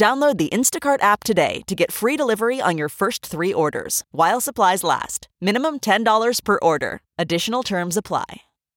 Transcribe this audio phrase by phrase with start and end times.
[0.00, 4.40] Download the Instacart app today to get free delivery on your first three orders while
[4.40, 5.28] supplies last.
[5.42, 7.02] Minimum $10 per order.
[7.18, 8.24] Additional terms apply.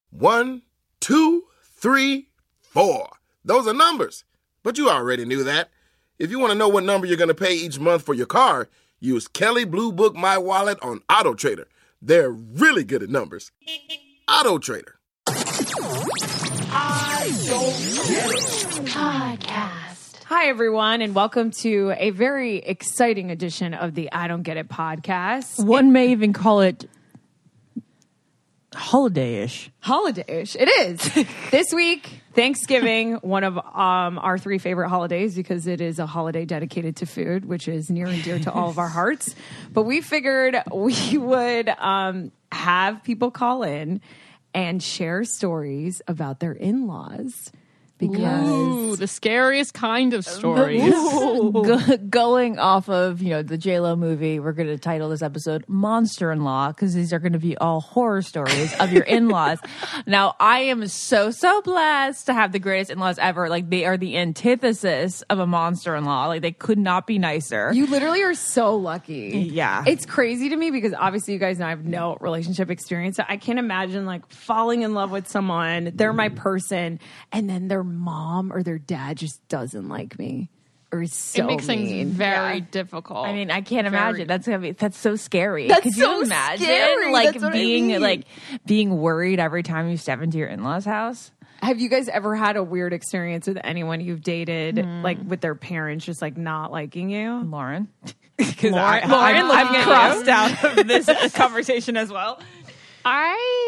[0.10, 0.64] One,
[1.00, 2.28] two, three,
[2.60, 3.10] four.
[3.46, 4.26] Those are numbers.
[4.64, 5.70] But you already knew that.
[6.20, 8.26] If you want to know what number you're going to pay each month for your
[8.26, 8.68] car,
[9.00, 11.70] use Kelley Blue Book My Wallet on Auto Trader.
[12.02, 13.50] They're really good at numbers.
[14.30, 14.96] Auto Trader.
[16.76, 18.30] i don't get
[18.92, 19.83] Podcast.
[20.36, 24.68] Hi, everyone, and welcome to a very exciting edition of the I Don't Get It
[24.68, 25.64] podcast.
[25.64, 26.90] One may even call it
[28.74, 29.70] holiday-ish.
[29.82, 30.56] Holiday-ish.
[30.56, 31.28] It is.
[31.52, 36.46] this week, Thanksgiving, one of um, our three favorite holidays because it is a holiday
[36.46, 39.36] dedicated to food, which is near and dear to all of our hearts.
[39.72, 44.02] But we figured we would um, have people call in
[44.56, 47.52] and share stories about their in-laws
[47.98, 50.92] because Ooh, the scariest kind of stories.
[50.94, 55.22] Go- going off of you know the J Lo movie, we're going to title this
[55.22, 59.04] episode "Monster in Law" because these are going to be all horror stories of your
[59.04, 59.60] in laws.
[60.06, 63.50] now, I am so so blessed to have the greatest in laws ever.
[63.50, 66.28] Like they are the antithesis of a monster in law.
[66.28, 67.72] Like they could not be nicer.
[67.74, 69.50] You literally are so lucky.
[69.52, 69.84] Yeah.
[69.88, 73.18] It's crazy to me because obviously you guys know I have no relationship experience.
[73.18, 77.00] So I can't imagine like falling in love with someone, they're my person,
[77.32, 80.50] and then their mom or their dad just doesn't like me.
[80.92, 81.88] Or is so it makes mean.
[81.88, 82.66] things very Yeah.
[82.70, 83.26] difficult.
[83.28, 84.28] I mean, I can't Very- imagine.
[84.28, 85.68] That's gonna be that's so scary.
[85.68, 87.12] That's Could so you imagine scary.
[87.12, 88.02] like That's what I being mean.
[88.02, 88.26] like
[88.66, 91.32] being worried every time you step into your in laws' house?
[91.64, 95.02] Have you guys ever had a weird experience with anyone you've dated, Hmm.
[95.02, 97.42] like with their parents just like not liking you?
[97.44, 97.88] Lauren.
[98.36, 100.32] Because Lauren, I, Lauren I'm, I'm crossed you.
[100.32, 102.40] out of this conversation as well.
[103.06, 103.63] I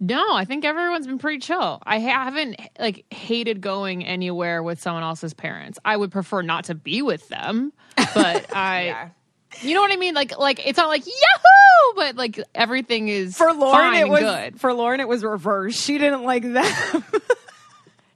[0.00, 1.80] no, I think everyone's been pretty chill.
[1.84, 5.78] I haven't like hated going anywhere with someone else's parents.
[5.84, 7.72] I would prefer not to be with them,
[8.14, 9.10] but I.
[9.62, 10.14] You know what I mean?
[10.14, 14.60] Like, like it's not like Yahoo, but like everything is For Lauren, it was good.
[14.60, 15.80] for Lauren it was reversed.
[15.82, 17.04] She didn't like them.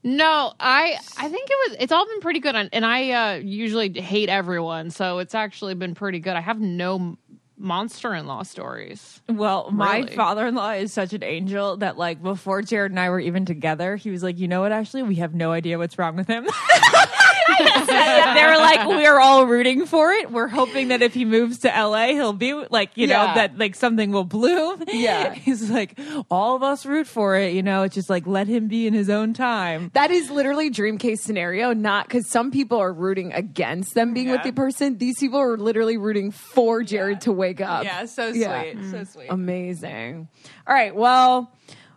[0.04, 1.76] No, I I think it was.
[1.78, 5.75] It's all been pretty good, and and I uh, usually hate everyone, so it's actually
[5.75, 6.34] been pretty good.
[6.34, 7.16] I have no
[7.62, 9.20] m- monster-in-law stories.
[9.28, 10.14] Well, my Really?
[10.16, 14.10] father-in-law is such an angel that like before Jared and I were even together, he
[14.10, 14.72] was like, "You know what?
[14.72, 16.46] Actually, we have no idea what's wrong with him."
[17.58, 20.30] they were like, "We're all rooting for it.
[20.30, 23.34] We're hoping that if he moves to LA, he'll be like, you know, Yeah.
[23.34, 25.34] that like something will bloom." Yeah.
[25.34, 25.98] he's like,
[26.30, 27.52] "All of us root for it.
[27.54, 30.70] You know, it's just like let him be in his own time." That is literally
[30.70, 34.98] dream case scenario, not because some people are rooting against them being with the person.
[34.98, 37.84] These people are literally rooting for Jared to wake up.
[37.84, 38.62] Yeah, so Yeah.
[38.62, 39.12] sweet, so mm.
[39.12, 39.26] sweet.
[39.30, 40.28] Amazing.
[40.66, 40.94] All right.
[40.94, 41.52] Well,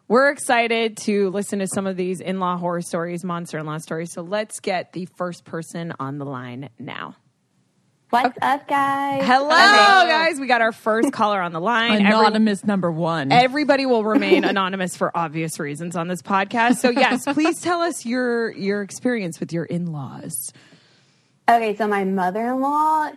[0.07, 3.77] we're excited to listen to some of these in law horror stories, monster in law
[3.77, 4.11] stories.
[4.11, 7.15] So let's get the first person on the line now.
[8.11, 9.23] What's up, guys?
[9.25, 10.39] Hello, guys.
[10.39, 11.93] We got our first caller on the line.
[11.93, 13.31] Every- Anonymous number one.
[13.31, 16.75] Everybody will remain anonymous for obvious reasons on this podcast.
[16.75, 20.53] So yes, please tell us your your experience with your in-laws.
[21.49, 23.11] Okay, so my mother-in-law.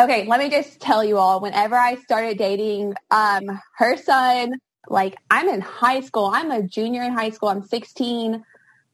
[0.00, 1.40] Okay, let me just tell you all.
[1.40, 4.54] Whenever I started dating, um, her son,
[4.88, 6.30] like I'm in high school.
[6.32, 7.50] I'm a junior in high school.
[7.50, 8.42] I'm 16.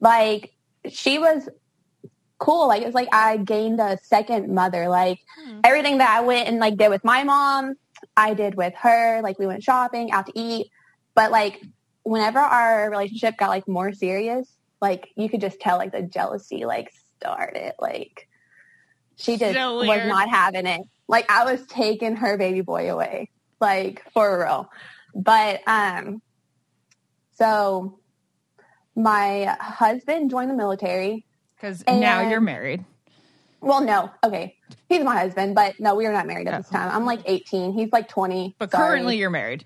[0.01, 0.53] Like
[0.89, 1.47] she was
[2.39, 2.67] cool.
[2.67, 4.89] Like it's like I gained a second mother.
[4.89, 5.19] Like
[5.63, 7.75] everything that I went and like did with my mom,
[8.17, 9.21] I did with her.
[9.21, 10.67] Like we went shopping, out to eat.
[11.15, 11.61] But like
[12.03, 14.45] whenever our relationship got like more serious,
[14.81, 17.75] like you could just tell like the jealousy like started.
[17.79, 18.27] Like
[19.15, 20.81] she just So was not having it.
[21.07, 23.29] Like I was taking her baby boy away.
[23.59, 24.69] Like for real.
[25.15, 26.21] But um
[27.33, 27.99] so
[28.95, 31.25] my husband joined the military
[31.55, 32.83] because now you're married.
[33.61, 34.09] well, no.
[34.23, 34.55] Okay.
[34.89, 36.89] He's my husband, but no, we are not married at this time.
[36.91, 37.73] I'm like 18.
[37.73, 38.55] He's like 20.
[38.57, 38.87] But Sorry.
[38.89, 39.65] currently you're married.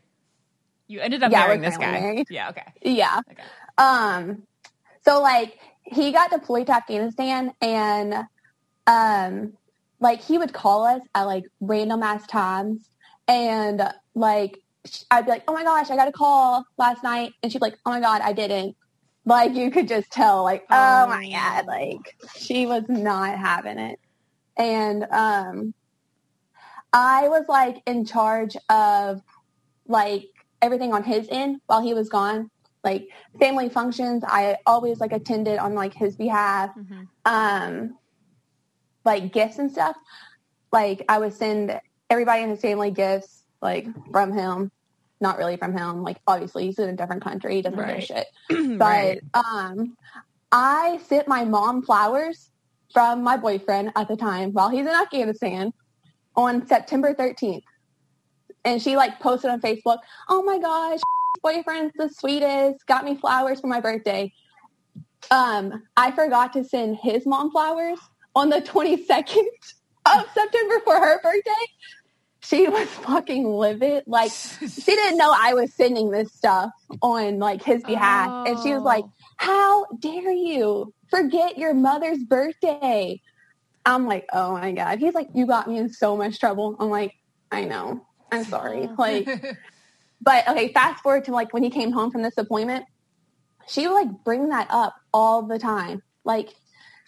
[0.88, 1.92] You ended up Yeah, marrying this guy.
[1.92, 2.28] married.
[2.30, 2.64] Yeah, okay.
[2.82, 3.22] Yeah.
[3.32, 3.44] Okay.
[3.78, 4.44] Um,
[5.06, 8.16] so like he got deployed to Afghanistan and,
[8.88, 9.54] um,
[10.02, 12.90] like he would call us at like random ass times
[13.28, 13.82] and
[14.16, 14.58] like
[15.12, 17.34] I'd be like, oh my gosh, I got a call last night.
[17.42, 18.76] And she'd be like, oh my God, I didn't.
[19.26, 24.00] Like you could just tell like, oh my God, like she was not having it.
[24.58, 25.74] And, um,
[26.94, 29.22] I was like in charge of
[29.88, 30.26] like
[30.62, 32.50] everything on his end while he was gone.
[32.84, 33.08] Like
[33.40, 36.72] family functions, I always like attended on like his behalf.
[36.76, 37.08] Mhm.
[37.26, 37.98] Um,
[39.06, 39.96] like gifts and stuff.
[40.72, 44.72] Like I would send everybody in his family gifts like from him,
[45.20, 46.04] not really from him.
[46.04, 48.28] Like obviously he's in a different country, he doesn't give a shit.
[48.80, 49.22] But Right.
[49.34, 49.96] um,
[50.52, 52.50] I sent my mom flowers
[52.94, 55.72] from my boyfriend at the time while he's in Afghanistan
[56.36, 57.62] on September 13th.
[58.66, 60.00] And she like posted on Facebook,
[60.30, 61.00] oh my gosh,
[61.44, 64.32] boyfriend's the sweetest, got me flowers for my birthday.
[65.30, 68.00] Um, I forgot to send his mom flowers
[68.36, 69.46] on the 22nd
[70.06, 71.52] of September for her birthday.
[72.44, 74.04] She was fucking livid.
[74.08, 78.48] Like she didn't know I was sending this stuff on like his behalf.
[78.48, 79.14] And she was like, Oh.
[79.38, 83.22] how dare you forget your mother's birthday?
[83.86, 85.00] I'm like, oh my God.
[85.00, 86.76] He's like, you got me in so much trouble.
[86.80, 87.14] I'm like,
[87.52, 88.06] I know.
[88.32, 88.88] I'm sorry.
[88.90, 88.96] Oh.
[88.98, 89.28] Like,
[90.22, 92.86] but okay, fast forward to like when he came home from this appointment,
[93.68, 96.02] she would like bring that up all the time.
[96.24, 96.50] Like,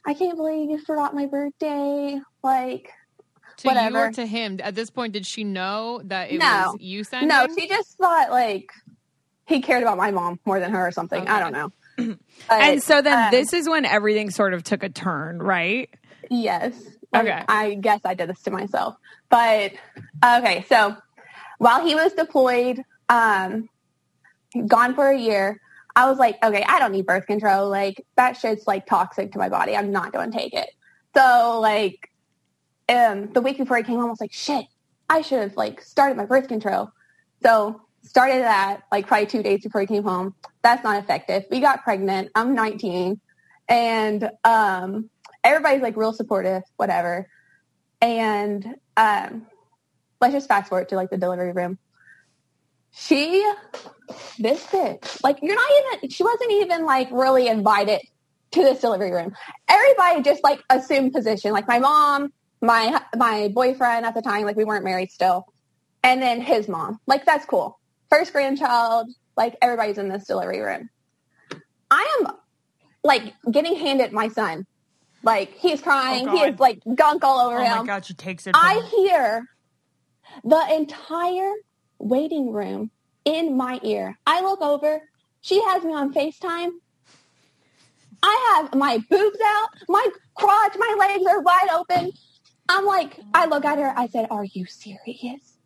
[0.05, 2.19] I can't believe you forgot my birthday.
[2.44, 2.91] Like,
[3.57, 4.05] to you whatever.
[4.07, 4.59] or to him?
[4.61, 6.71] At this point, did she know that it No.
[6.73, 7.29] was you sending?
[7.29, 8.69] no, she just thought like
[9.45, 11.27] he cared about my mom more than her or something.
[11.27, 12.17] I don't know.
[12.50, 15.89] and so then um, this is when everything sort of took a turn, right?
[16.29, 16.73] Yes.
[17.11, 17.44] Like, Okay.
[17.47, 18.95] I guess I did this to myself.
[19.29, 19.73] But
[20.25, 20.95] okay, so
[21.59, 23.69] while he was deployed, um,
[24.67, 25.59] gone for a year,
[25.95, 27.69] I was like, okay, I don't need birth control.
[27.69, 29.75] Like that shit's like toxic to my body.
[29.75, 30.69] I'm not going to take it.
[31.16, 32.10] So like,
[32.90, 34.66] um, the week before he came home, I was like, shit,
[35.10, 36.92] I should have like started my birth control.
[37.44, 40.34] So started that like probably two days before he came home.
[40.63, 41.45] That's not effective.
[41.51, 42.31] We got pregnant.
[42.36, 43.19] I'm 19
[43.69, 45.10] and, um,
[45.44, 47.28] everybody's like real supportive, whatever.
[48.01, 49.48] And, um,
[50.19, 51.78] let's just fast forward to like the delivery room.
[52.95, 53.42] She,
[54.40, 58.01] this bitch, like you're not even, she wasn't even like really invited
[58.51, 59.34] to this delivery room.
[59.68, 61.51] Everybody just like assumed position.
[61.51, 62.30] Like my mom,
[62.62, 65.45] my, my boyfriend at the time, like we weren't married still.
[66.04, 67.80] And then his mom, like that's cool.
[68.10, 70.89] First grandchild, like everybody's in this delivery room.
[71.89, 72.28] I am
[73.04, 74.66] like getting handed my son.
[75.24, 76.28] Like he's oh, crying.
[76.28, 77.80] Oh, he has like gunk all over Oh him.
[77.80, 78.56] my god, she takes it.
[78.56, 79.46] I hear
[80.44, 81.54] the entire
[82.03, 82.91] waiting room
[83.25, 84.17] in my ear.
[84.25, 85.01] I look over.
[85.41, 86.71] She has me on FaceTime.
[88.21, 92.11] I have my boobs out, my crotch, my legs are wide open.
[92.69, 93.94] I'm like, I look at her.
[93.97, 95.57] I said, "Are you serious?"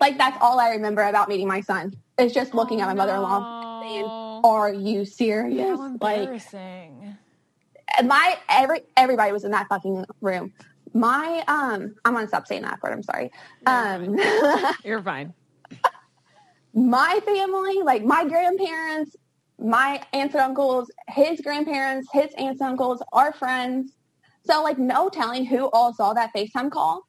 [0.00, 1.92] Like that's all I remember about meeting my son.
[2.18, 4.04] Is just looking at my mother-in-law saying,
[4.44, 6.42] "Are you serious?" How Like
[8.04, 10.52] my every everybody was in that fucking room.
[10.92, 12.92] My um, I'm gonna stop saying that word.
[12.92, 13.30] I'm sorry.
[13.66, 14.18] Um,
[14.84, 15.34] You're fine.
[16.74, 19.16] My family, like my grandparents,
[19.58, 23.92] my aunts and uncles, his grandparents, his aunts and uncles, our friends.
[24.44, 27.02] So like no telling who all saw that FaceTime call.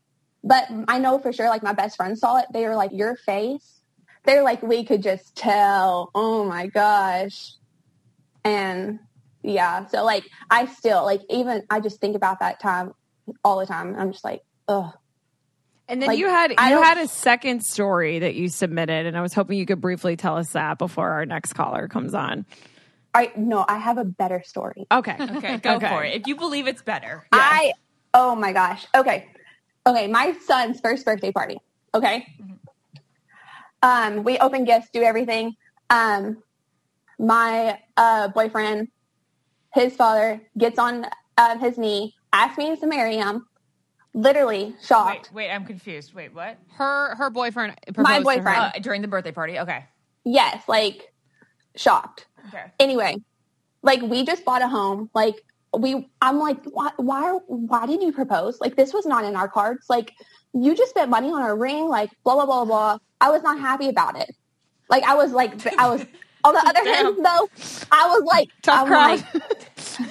[0.44, 2.46] But I know for sure like my best friends saw it.
[2.54, 3.80] They were like, Your face.
[4.24, 6.12] They're like, we could just tell.
[6.14, 7.54] Oh my gosh.
[8.44, 9.00] And
[9.44, 12.94] yeah, so like I still like even I just think about that time
[13.44, 13.96] all the time.
[13.98, 14.94] I'm just like, ugh.
[15.92, 19.18] And then Like, you had I you had a second story that you submitted, and
[19.18, 22.46] I was hoping you could briefly tell us that before our next caller comes on.
[23.14, 24.88] I no, I have a better story.
[24.90, 25.18] Okay.
[25.36, 25.90] Okay, go Okay.
[25.90, 26.16] for it.
[26.16, 27.28] If you believe it's better.
[27.34, 27.74] I
[28.14, 28.88] oh my gosh.
[28.96, 29.28] Okay.
[29.86, 31.58] Okay, my son's first birthday party.
[31.94, 32.26] Okay.
[33.84, 35.56] Um, we open gifts, do everything.
[35.90, 36.42] Um,
[37.20, 38.88] my uh, boyfriend,
[39.74, 41.06] his father gets on
[41.38, 43.46] uh, his knee, asks me to marry him.
[44.14, 45.30] Literally shocked.
[45.34, 46.14] Wait, wait, I'm confused.
[46.14, 46.58] Wait, what?
[46.74, 48.24] her her boyfriend proposed My to her.
[48.24, 48.58] boyfriend.
[48.58, 49.58] Uh, during the birthday party.
[49.60, 49.86] Okay.
[50.26, 51.14] Yes, like
[51.76, 52.28] shocked.
[52.50, 52.64] Okay.
[52.80, 53.16] Anyway,
[53.84, 55.10] like we just bought a home.
[55.14, 55.36] Like
[55.78, 58.60] we, I'm like, why, why, why did you propose?
[58.60, 59.86] Like this was not in our cards.
[59.90, 60.12] Like
[60.54, 61.88] you just spent money on a ring.
[61.88, 62.98] Like blah blah blah blah.
[63.22, 64.36] I was not happy about it.
[64.90, 66.06] Like I was like, I was.
[66.44, 67.50] On the other hand, though,
[67.92, 69.24] I was like, Tough I'm crowd.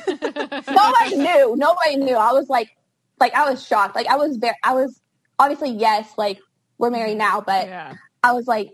[0.09, 1.57] like, nobody knew.
[1.57, 2.15] Nobody knew.
[2.15, 2.71] I was like,
[3.21, 3.95] like I was shocked.
[3.95, 5.01] Like I was very, I was
[5.39, 6.41] obviously yes, like
[6.79, 7.95] we're married now, but yeah.
[8.23, 8.71] I was like,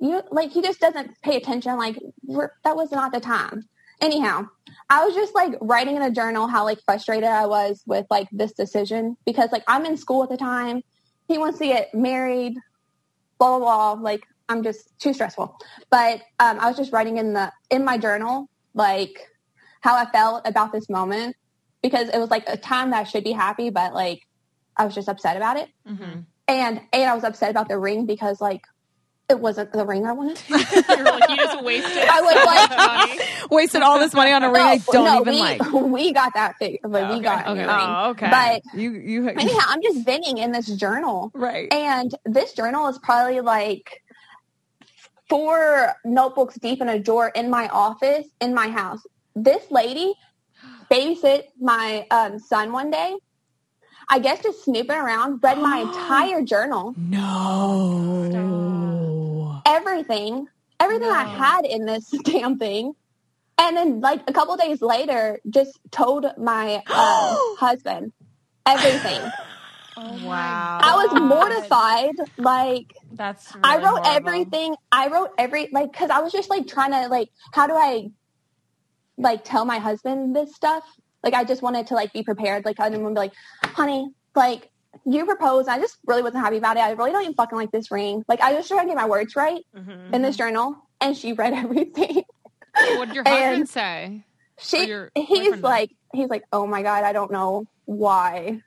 [0.00, 1.76] you like he just doesn't pay attention.
[1.76, 3.64] Like we're, that was not the time.
[4.00, 4.46] Anyhow,
[4.88, 8.28] I was just like writing in a journal how like frustrated I was with like
[8.32, 10.82] this decision because like I'm in school at the time.
[11.28, 12.54] He wants to get married,
[13.38, 14.02] blah blah blah.
[14.02, 15.56] Like I'm just too stressful.
[15.90, 19.26] But um, I was just writing in the in my journal like
[19.80, 21.36] how I felt about this moment
[21.82, 24.26] because it was like a time that I should be happy, but like
[24.76, 25.68] I was just upset about it.
[25.88, 26.24] Mhm.
[26.48, 28.62] and and I was upset about the ring because like
[29.28, 30.42] it wasn't the ring I wanted.
[30.48, 32.08] You're like, you just wasted.
[32.08, 33.28] I was like.
[33.50, 35.72] Wasted all this money on a ring I don't no, even we, like.
[35.72, 37.62] We got that fig, but we got okay.
[37.62, 37.66] a ring.
[37.68, 38.30] Oh, okay.
[38.30, 41.32] But you you anyhow, I'm just venting in this journal.
[41.34, 41.72] right.
[41.72, 44.02] And this journal is probably like
[45.28, 49.00] four notebooks deep in a drawer in my office in my house.
[49.34, 50.14] This lady
[50.90, 53.16] babysit my um, son one day.
[54.08, 58.40] I guess just snooping around, read my entire journal, no.
[59.66, 60.48] everything,
[60.80, 62.94] everything I had in this damn thing.
[63.56, 66.82] And then like a couple days later, just told my um,
[67.58, 68.12] husband
[68.66, 69.20] everything.
[70.22, 70.78] Wow.
[70.82, 72.14] I was mortified.
[72.38, 74.28] Like That's really I wrote horrible.
[74.28, 74.74] everything.
[74.90, 78.10] I wrote every like because I was just like trying to like how do I
[79.20, 80.84] like tell my husband this stuff?
[81.22, 82.64] Like I just wanted to like be prepared.
[82.64, 83.32] Like I didn't want to be like,
[83.76, 84.70] honey, like
[85.06, 85.68] you proposed.
[85.68, 86.80] I just really wasn't happy about it.
[86.80, 88.24] I really don't even fucking like this ring.
[88.28, 90.14] Like I just tried to get my words right Mm-hmm.
[90.14, 92.22] in this journal, and she read everything.
[92.96, 94.24] What did your And- husband say?
[94.62, 98.60] She he's like he's like oh my god I don't know why.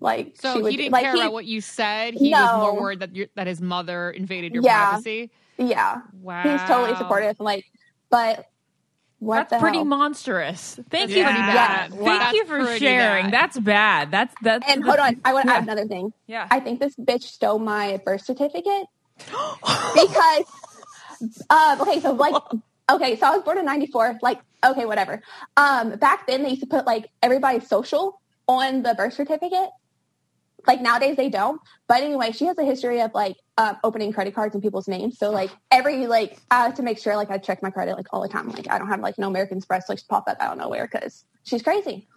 [0.00, 2.14] Like So would he didn't like care he, about what you said.
[2.14, 4.88] He was more worried that your, that his mother invaded your Yeah.
[4.90, 5.30] privacy.
[5.58, 7.38] yeah Wow, he's totally supportive.
[7.40, 7.64] Like
[8.10, 8.46] but
[9.22, 9.84] what That's pretty hell?
[9.84, 10.80] monstrous.
[10.90, 11.24] Thank That's you.
[11.24, 11.94] pretty bad.
[12.04, 12.32] Thank Wow.
[12.32, 13.30] you for sharing.
[13.30, 13.32] bad.
[13.32, 14.10] That's bad.
[14.12, 15.54] That's that's And hold on, I want to Yeah.
[15.54, 16.12] add another thing.
[16.26, 16.50] Yeah.
[16.50, 18.86] I think this bitch stole my birth certificate
[19.94, 20.44] because,
[21.50, 22.36] um, okay, so like,
[22.90, 24.18] okay, so I was born in '94.
[24.22, 25.22] Like, okay, whatever.
[25.56, 29.70] Um, back then they used to put like everybody's social on the birth certificate.
[30.66, 31.60] Like nowadays they don't.
[31.88, 35.18] But anyway, she has a history of like um, opening credit cards in people's names.
[35.18, 38.06] So like every like I have to make sure like I check my credit like
[38.12, 38.48] all the time.
[38.48, 41.24] Like I don't have like no American Express like pop up out of nowhere because
[41.44, 42.08] she's crazy.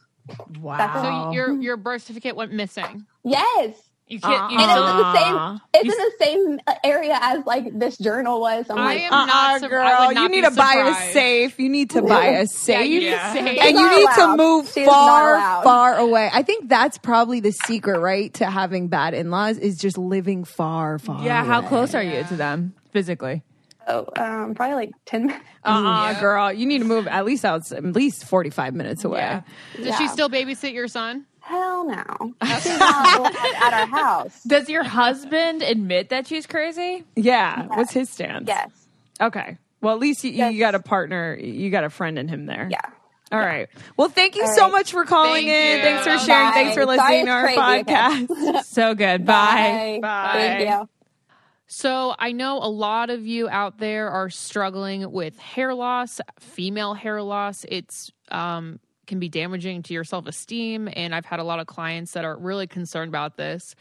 [0.61, 1.01] wow.
[1.01, 3.05] So your your birth certificate went missing.
[3.23, 3.81] Yes.
[4.07, 4.51] You can't.
[4.51, 5.35] You And it still, was in the same.
[5.35, 5.59] Aw.
[5.73, 8.67] It's in the same uh, area as like this journal was.
[8.69, 9.59] I'm I like, am Uh-uh, not.
[9.61, 10.07] sur- I girl.
[10.07, 10.73] would not You need be to buy
[11.09, 11.59] a safe.
[11.59, 12.87] You need to buy a safe.
[12.87, 13.33] you need Yeah.
[13.33, 13.41] safe.
[13.47, 16.29] and She's you not need to move She far, far away.
[16.31, 18.31] I think that's probably the secret, right?
[18.35, 21.23] To having bad in-laws is just living far, far.
[21.23, 23.41] yeah, how close are you to them physically?
[23.87, 25.45] oh, um, probably like ten minutes.
[25.63, 26.51] Uh-uh, girl.
[26.53, 29.19] You need to move at least out, at least forty-five minutes away.
[29.19, 29.41] Yeah.
[29.83, 31.25] Does she still babysit your son?
[31.45, 32.33] Hell no.
[32.61, 34.43] She's not at, at our house.
[34.43, 37.03] Does your husband admit that she's crazy?
[37.15, 37.67] Yeah.
[37.67, 38.47] What's his stance?
[38.47, 38.71] Yes.
[39.21, 39.59] Okay.
[39.79, 41.37] Well, at least you, you got a partner.
[41.39, 42.67] You got a friend in him there.
[42.71, 42.81] Yeah.
[43.31, 43.67] All right.
[43.95, 44.71] Well, thank you All so right.
[44.71, 45.77] much for calling Thank in.
[45.77, 45.83] you.
[45.83, 46.47] Thanks for sharing.
[46.49, 46.53] Bye.
[46.53, 47.93] Thanks for listening to our crazy, okay?
[47.93, 48.63] podcast.
[48.65, 49.25] so good.
[49.25, 49.99] Bye.
[50.01, 50.29] Bye.
[50.33, 50.89] Thank you.
[51.67, 56.95] So I know a lot of you out there are struggling with hair loss, female
[56.95, 57.65] hair loss.
[57.69, 61.67] It's um, can be damaging to your self esteem, and I've had a lot of
[61.67, 63.75] clients that are really concerned about this.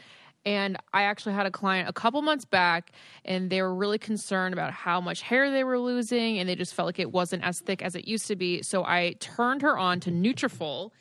[0.45, 2.91] And I actually had a client a couple months back,
[3.25, 6.75] and they were really concerned about how much hair they were losing, and they just
[6.75, 8.61] felt like it wasn't as thick as it used to be.
[8.61, 10.91] So I turned her on to Nutrafol,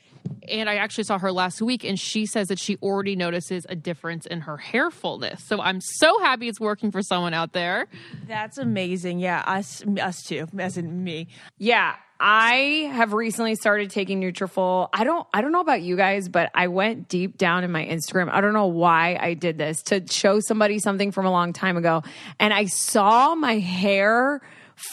[0.49, 3.77] and I actually saw her last week, and she says that she already notices a
[3.77, 5.45] difference in her hair fullness.
[5.45, 7.89] So I'm so happy it's working for someone out there.
[8.27, 9.19] That's amazing.
[9.19, 11.29] Yeah, us us too, as in me.
[11.59, 14.89] Yeah, I have recently started taking Nutrafol.
[14.95, 17.85] I don't I don't know about you guys, but I went deep down in my
[17.85, 18.31] Instagram.
[18.33, 21.77] I don't know why I did this to show somebody something from a long time
[21.77, 22.03] ago,
[22.41, 24.41] and I saw my hair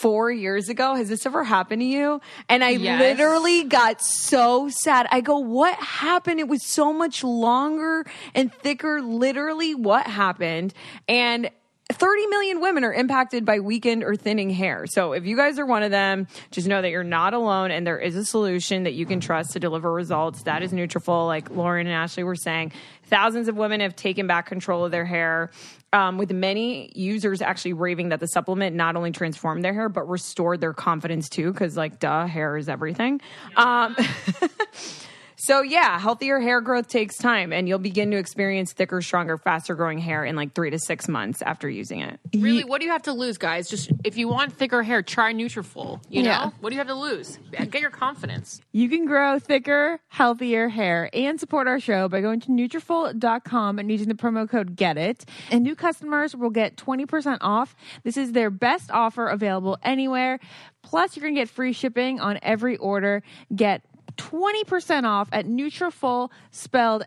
[0.02, 0.94] 4 years ago.
[0.94, 2.20] Has this ever happened to you?
[2.50, 3.00] And I Yes.
[3.00, 5.06] literally got so sad.
[5.10, 6.38] I go, "What happened?
[6.38, 9.00] It was so much longer and thicker.
[9.00, 10.74] Literally, what happened?"
[11.08, 11.48] And
[11.92, 14.86] 30 million women are impacted by weakened or thinning hair.
[14.86, 17.86] So if you guys are one of them, just know that you're not alone and
[17.86, 20.42] there is a solution that you can trust to deliver results.
[20.44, 22.72] That is Nutrafol, like Lauren and Ashley were saying.
[23.04, 25.50] Thousands of women have taken back control of their hair.
[25.94, 30.08] Um, with many users actually raving that the supplement not only transformed their hair but
[30.08, 33.20] restored their confidence too, because like duh, hair is everything.
[33.56, 33.94] Um,
[35.44, 39.74] So yeah, healthier hair growth takes time, and you'll begin to experience thicker, stronger, faster
[39.74, 42.20] growing hair in like three to six months after using it.
[42.32, 43.68] Really, what do you have to lose, guys?
[43.68, 46.00] Just if you want thicker hair, try Nutrafol.
[46.08, 46.50] You know, Yeah.
[46.60, 47.40] what do you have to lose?
[47.50, 48.60] Get your confidence.
[48.70, 53.90] You can grow thicker, healthier hair and support our show by going to Nutrafol.com and
[53.90, 55.24] using the promo code GET IT.
[55.50, 57.74] And new customers will get 20% off.
[58.04, 60.38] This is their best offer available anywhere.
[60.82, 63.22] Plus, you're going to get free shipping on every order.
[63.54, 63.82] Get
[64.16, 67.04] 20% off at Nutrafol, spelled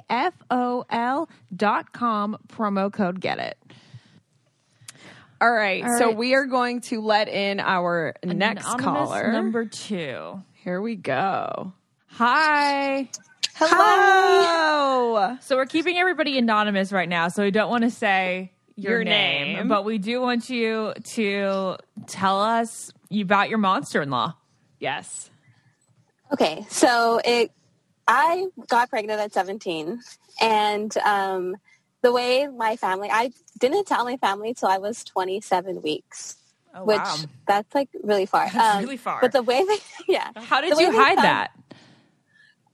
[0.00, 3.56] N-U-T-R-A-F-O-L dot com, promo code GET IT.
[5.42, 6.16] All right, All so right.
[6.16, 9.32] we are going to let in our next Anonymous caller.
[9.32, 10.42] Number two.
[10.52, 11.72] Here we go.
[12.08, 13.08] Hi.
[13.54, 15.38] Hello.
[15.40, 19.04] So we're keeping everybody anonymous right now, so we don't want to say your, Your
[19.04, 19.68] name, name.
[19.68, 24.34] but we do want you to tell us about your monster-in-law.
[24.80, 25.30] Yes.
[26.32, 27.52] Okay, so it,
[28.08, 30.00] I got pregnant at 17,
[30.40, 31.56] and um,
[32.02, 36.36] the way my family, I didn't tell my family till I was 27 weeks,
[36.72, 37.16] Oh, which wow.
[37.48, 38.48] that's like really far.
[38.48, 39.20] That's really far.
[39.20, 39.78] But the way they,
[40.12, 40.30] yeah.
[40.36, 41.50] How did you hide found- that?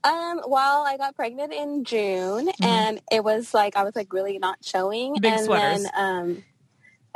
[0.04, 4.38] Um, well, I got pregnant in June, and it was like I was like really
[4.38, 5.14] not showing.
[5.14, 5.20] Mm-hmm.
[5.22, 5.82] Big and sweaters.
[5.82, 6.44] Then, um,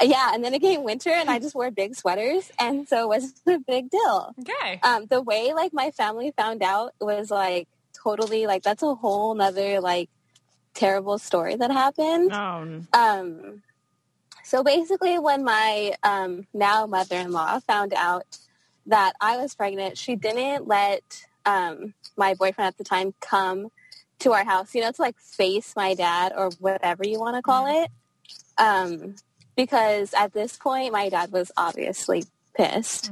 [0.02, 3.09] yeah, and then it came winter, and I just wore big sweaters, and so it
[3.09, 4.35] was a big deal.
[4.40, 4.80] Okay.
[4.83, 9.35] Um, the way like my family found out was like totally like that's a whole
[9.35, 10.09] nother like
[10.75, 12.33] terrible story that happened.
[12.33, 13.62] Oh, Um,
[14.45, 18.38] so basically, when my um, now mother-in-law found out
[18.87, 23.69] that I was pregnant, she didn't let um, my boyfriend at the time come
[24.21, 24.75] to our house.
[24.75, 27.90] You know, to like face my dad or whatever you want to call it.
[28.59, 29.16] Um,
[29.64, 32.24] because at this point, my dad was obviously
[32.56, 33.10] pissed.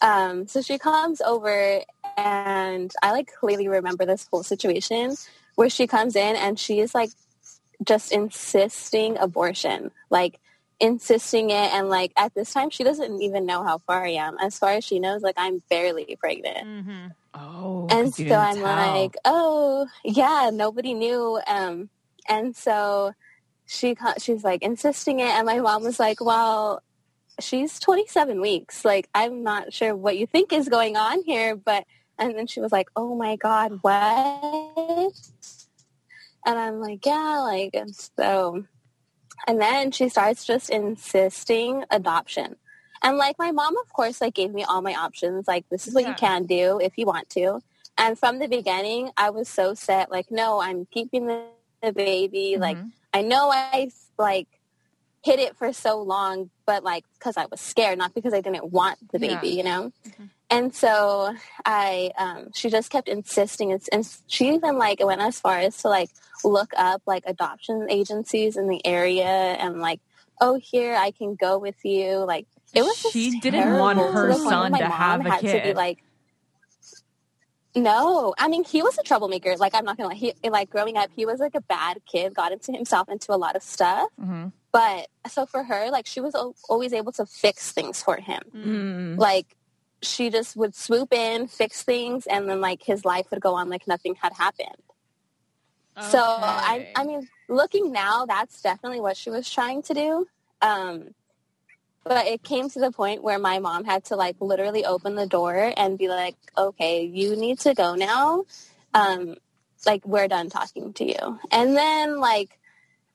[0.00, 1.80] Um, so she comes over,
[2.16, 5.16] and I like clearly remember this whole situation
[5.56, 7.10] where she comes in and she is like
[7.84, 10.38] just insisting abortion, like
[10.80, 11.72] insisting it.
[11.74, 14.36] And like at this time, she doesn't even know how far I am.
[14.40, 16.64] As far as she knows, like I'm barely pregnant.
[17.34, 17.88] oh.
[17.90, 18.62] and 'cause so I'm tell.
[18.62, 21.40] like, oh yeah, nobody knew.
[21.46, 21.90] Um,
[22.28, 23.14] and so
[23.68, 26.82] she she's like insisting it, and my mom was like, well.
[27.40, 28.84] She's 27 weeks.
[28.84, 31.84] Like, I'm not sure what you think is going on here, but,
[32.18, 35.12] and then she was like, oh my God, what?
[36.44, 37.76] And I'm like, yeah, like,
[38.16, 38.64] so,
[39.46, 42.56] and then she starts just insisting adoption.
[43.04, 45.46] And like my mom, of course, like gave me all my options.
[45.46, 46.08] Like, this is what Yeah.
[46.08, 47.60] you can do if you want to.
[47.96, 51.44] And from the beginning, I was so set, like, no, I'm keeping the,
[51.82, 52.56] the baby.
[52.58, 52.88] Like, mm-hmm.
[53.18, 54.46] I know I like
[55.24, 58.70] hid it for so long, but like, because I was scared, not because I didn't
[58.72, 59.40] want the Yeah.
[59.40, 59.92] baby, you know?
[60.50, 61.34] And so
[61.66, 65.76] I, um, she just kept insisting, and, and she even like went as far as
[65.82, 66.10] to like
[66.44, 70.00] look up like adoption agencies in the area and like,
[70.40, 72.18] oh, here I can go with you.
[72.24, 73.02] Like it was.
[73.02, 75.76] just She didn't want her son my to have a had To be kid.
[75.76, 75.98] like,
[77.82, 79.56] no, I mean he was a troublemaker.
[79.56, 80.14] Like I'm not gonna lie.
[80.14, 82.34] He like growing up, he was like a bad kid.
[82.34, 84.08] Got into himself into a lot of stuff.
[84.20, 84.52] Mhm.
[84.72, 88.42] But so for her, like she was al- always able to fix things for him
[88.54, 89.18] Mm.
[89.18, 89.56] like
[90.02, 93.68] she just would swoop in, fix things, and then like his life would go on
[93.68, 94.82] like nothing had happened.
[96.00, 100.28] So I, I mean, looking now, that's definitely what she was trying to do.
[100.62, 101.12] Um,
[102.04, 105.26] but it came to the point where my mom had to like literally open the
[105.26, 108.44] door and be like, "Okay, you need to go now.
[108.94, 109.36] Um,
[109.86, 112.50] like we're done talking to you." And then like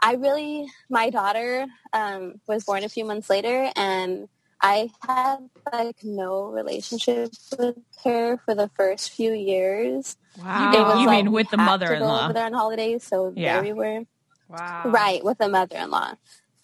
[0.01, 4.27] I really, my daughter um, was born a few months later, and
[4.61, 5.37] I had
[5.71, 10.17] like no relationship with her for the first few years.
[10.37, 10.71] Wow.
[10.73, 12.25] You It was you like mean with the had to go mother-in-law?
[12.25, 13.53] over there on holidays, so Yeah.
[13.53, 14.01] there we were.
[14.49, 14.83] wow.
[14.85, 16.13] Right, with the mother-in-law.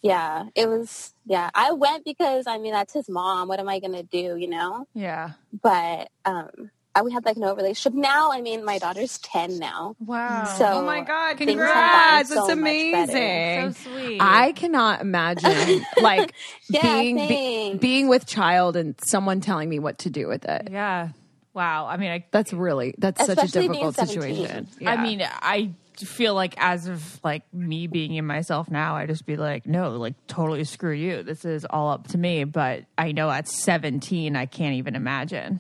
[0.02, 1.14] Yeah, it was.
[1.26, 3.48] Yeah, I went because I mean that's his mom.
[3.48, 4.36] What am I gonna do?
[4.38, 4.88] You know.
[4.94, 5.32] Yeah.
[5.62, 7.94] But um, I, we had like no relationship.
[8.00, 9.96] Now, I mean, my daughter's ten now.
[10.00, 10.46] Wow.
[10.58, 11.38] So Oh my God.
[11.38, 12.30] things Congrats.
[12.30, 13.74] gotten That's so amazing.
[13.74, 14.18] so sweet.
[14.22, 16.34] I cannot imagine like
[16.70, 20.70] Yeah, being be- being with child and someone telling me what to do with it.
[20.72, 21.10] yeah.
[21.54, 21.88] Wow.
[21.88, 24.22] I mean, I That's really that's such a difficult 17.
[24.22, 24.68] situation.
[24.86, 25.72] I mean, I
[26.06, 29.92] feel like as of like me being in myself now, I just be like, no,
[29.92, 31.24] like totally screw you.
[31.24, 32.44] This is all up to me.
[32.44, 35.60] But I know at 17, I can't even imagine.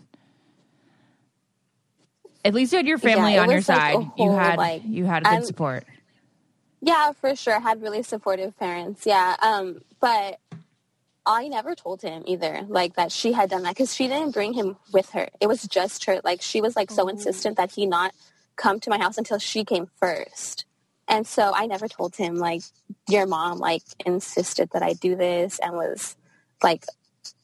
[2.45, 3.97] At least you had your family Yeah, on your like, side.
[4.17, 5.85] you had like, you had good I'm- support.
[6.81, 7.57] Yeah, for sure.
[7.57, 9.05] I had really supportive parents.
[9.05, 9.35] Yeah.
[9.41, 10.39] Um, but
[11.25, 14.53] I never told him either, like that she had done that because she didn't bring
[14.53, 15.27] him with her.
[15.41, 16.21] It was just her.
[16.23, 18.13] Like she was like so insistent that he not
[18.59, 20.65] come to my house until she came first.
[21.07, 22.61] And so I never told him like
[23.09, 26.15] your mom like insisted that I do this and was
[26.61, 26.85] like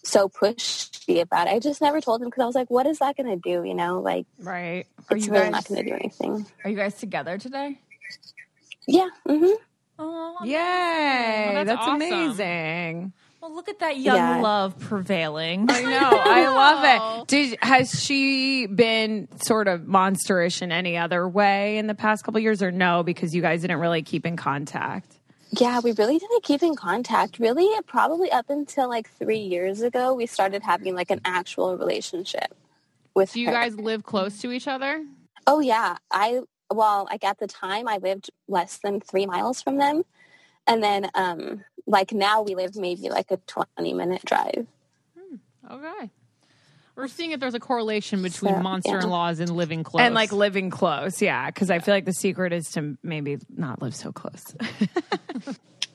[0.04, 1.54] so pushy about it.
[1.54, 3.68] I just never told him because I was like, what is that going to do?
[3.68, 4.86] You know, like right.
[5.10, 6.46] Are it's you really guys- not going to do anything.
[6.64, 7.80] Are you guys together today?
[8.88, 9.10] Yeah.
[9.28, 9.54] Mm-hmm.
[9.98, 11.52] Oh, Yay.
[11.54, 11.96] that's that's awesome.
[11.96, 13.14] amazing.
[13.46, 14.42] Well, look at that young Yeah.
[14.42, 15.68] love prevailing.
[15.70, 16.10] I know.
[16.24, 17.28] I love it.
[17.28, 22.40] Did has she been sort of monsterish in any other way in the past couple
[22.40, 25.20] years or no because you guys didn't really keep in contact?
[25.52, 27.38] Yeah, we really didn't keep in contact.
[27.40, 31.78] Really, uh, probably up until like three years ago, we started having like an actual
[31.78, 32.54] relationship
[33.14, 33.54] with Do you her.
[33.54, 35.06] guys live close to each other?
[35.48, 36.42] Oh yeah, I
[36.74, 40.04] well, like at the time I lived less than three miles from them.
[40.68, 44.68] And then um like now we live maybe like a 20 minute drive.
[45.70, 46.12] Okay.
[46.96, 50.02] We're seeing if there's a correlation between So, monster in laws and living close.
[50.02, 53.82] And like living close, yeah, because I feel like the secret is to maybe not
[53.82, 54.56] live so close.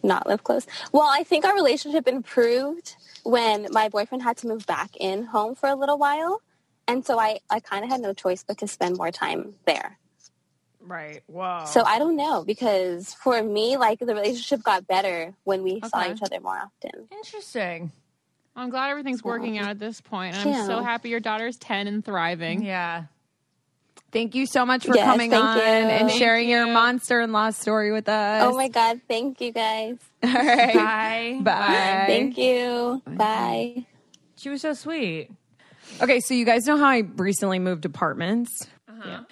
[0.02, 0.66] Not live close.
[0.92, 5.54] Well, I think our relationship improved when my boyfriend had to move back in home
[5.54, 6.40] for a little while.
[6.88, 9.98] And so I, I kind of had no choice but to spend more time there.
[10.80, 11.22] Right.
[11.26, 11.64] Whoa.
[11.66, 16.10] So I don't know because for me, like the relationship got better when we saw
[16.10, 17.08] each other more often.
[17.10, 17.92] Interesting.
[18.56, 20.34] I'm glad everything's working out at this point.
[20.36, 20.66] And I'm Yeah.
[20.66, 22.62] so happy your daughter's 10 and thriving.
[22.64, 23.04] Yeah.
[24.12, 25.62] Thank you so much for Yes, coming on you.
[25.62, 28.42] and Thank sharing your monster-in-law story with us.
[28.44, 29.00] Oh my God.
[29.06, 29.98] Thank you guys.
[30.24, 30.74] All right.
[30.74, 31.38] Bye.
[31.42, 32.04] Bye.
[32.08, 33.00] Thank you.
[33.06, 33.86] Bye.
[34.36, 35.30] She was so sweet.
[36.02, 38.66] Okay, so you guys know how I recently moved apartments?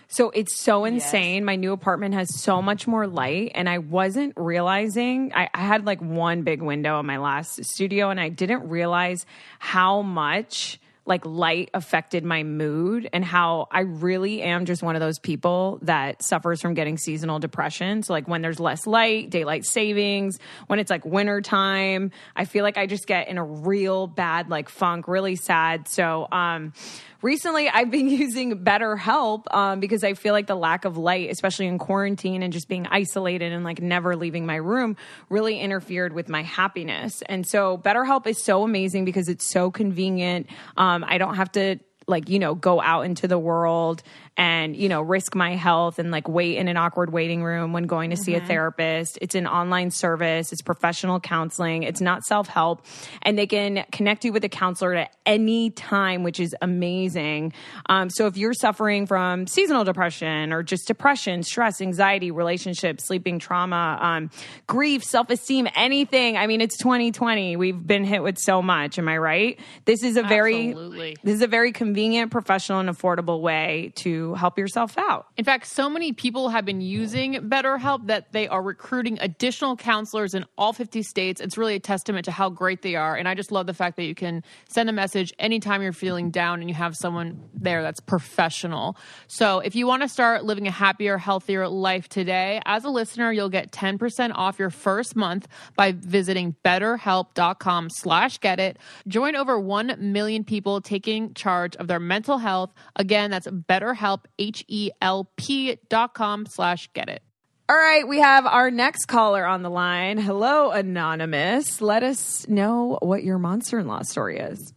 [0.08, 1.44] So it's so insane.
[1.44, 5.32] My new apartment has so much more light, and I wasn't realizing.
[5.34, 9.26] I, I had like one big window in my last studio, and I didn't realize
[9.58, 15.00] how much like light affected my mood and how I really am just one of
[15.00, 18.02] those people that suffers from getting seasonal depression.
[18.02, 22.62] So like when there's less light, daylight savings, when it's like winter time, I feel
[22.62, 25.88] like I just get in a real bad like funk, really sad.
[25.88, 26.74] So um
[27.22, 31.66] recently I've been using BetterHelp um, because I feel like the lack of light, especially
[31.66, 34.96] in quarantine and just being isolated and like never leaving my room,
[35.28, 37.22] really interfered with my happiness.
[37.22, 40.48] And so BetterHelp is so amazing because it's so convenient.
[40.76, 41.78] Um, I don't have to
[42.08, 44.02] like you know go out into the world
[44.38, 47.84] and you know risk my health and like wait in an awkward waiting room when
[47.84, 49.18] going to see a therapist.
[49.20, 50.52] It's an online service.
[50.52, 51.82] It's professional counseling.
[51.82, 52.86] It's not self-help.
[53.22, 57.52] And they can connect you with a counselor at any time which is amazing.
[57.90, 63.38] Um, so if you're suffering from seasonal depression or just depression stress anxiety relationships sleeping
[63.38, 64.30] trauma um,
[64.66, 68.98] grief self-esteem anything i mean it's 2020 we've been hit with so much.
[68.98, 69.58] Am i right?
[69.84, 71.16] This is a very Absolutely.
[71.22, 75.26] this is a very convenient, professional, and affordable way to help yourself out.
[75.36, 80.34] In fact, so many people have been using BetterHelp that they are recruiting additional counselors
[80.34, 81.40] in all 50 states.
[81.40, 83.16] It's really a testament to how great they are.
[83.16, 86.30] And I just love the fact that you can send a message anytime you're feeling
[86.30, 88.96] down and you have someone there that's professional.
[89.26, 93.32] So if you want to start living a happier, healthier life today, as a listener,
[93.32, 98.78] you'll get 10% off your first month by visiting betterhelp.com slash get it.
[99.06, 102.72] Join over 1 million people taking charge of their mental health.
[102.96, 107.22] Again, that's betterhelp, H-E-L-P dot com slash get it.
[107.70, 110.16] All right, we have our next caller on the line.
[110.18, 111.80] Hello, Anonymous.
[111.82, 114.72] Let us know what your monster in law story is.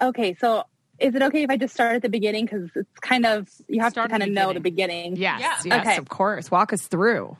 [0.00, 0.64] Okay, so
[0.98, 3.80] is it okay if I just start at the beginning because it's kind of you
[3.80, 5.16] have Start to kind the of know the beginning.
[5.16, 5.56] Yes, Yeah.
[5.76, 5.96] yes, Okay.
[5.96, 6.50] of course.
[6.50, 7.36] Walk us through.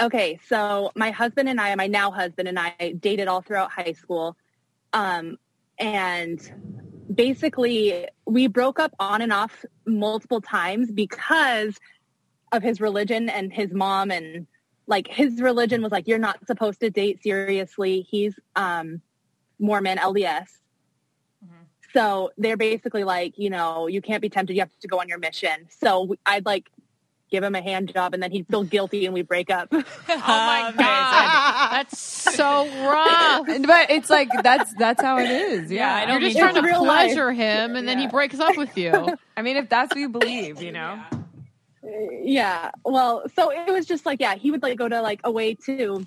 [0.00, 3.92] Okay, so my husband and I, my now husband and I, dated all throughout high
[3.94, 4.36] school,
[4.92, 5.38] um,
[5.78, 6.38] and
[7.12, 11.78] basically we broke up on and off multiple times because
[12.52, 14.46] of his religion and his mom and
[14.86, 18.06] like his religion was like you're not supposed to date seriously.
[18.08, 19.02] He's um,
[19.58, 20.46] Mormon LDS.
[21.94, 24.54] So they're basically like, you know, you can't be tempted.
[24.54, 25.68] You have to go on your mission.
[25.70, 26.70] So I'd like
[27.30, 29.68] give him a hand job and then he'd feel guilty and we break up.
[29.72, 29.84] Oh
[30.26, 31.70] my God.
[31.72, 33.46] That's so rough.
[33.66, 35.70] But it's like that's that's how it is.
[35.70, 36.20] Yeah, I don't.
[36.20, 37.06] You're just trying to- to It's real life.
[37.08, 39.16] pleasure him and then he breaks up with you.
[39.36, 41.00] I mean, if that's what you believe, you know.
[42.22, 42.70] yeah.
[42.84, 46.04] Well, so it was just like, yeah, he would like go to like away to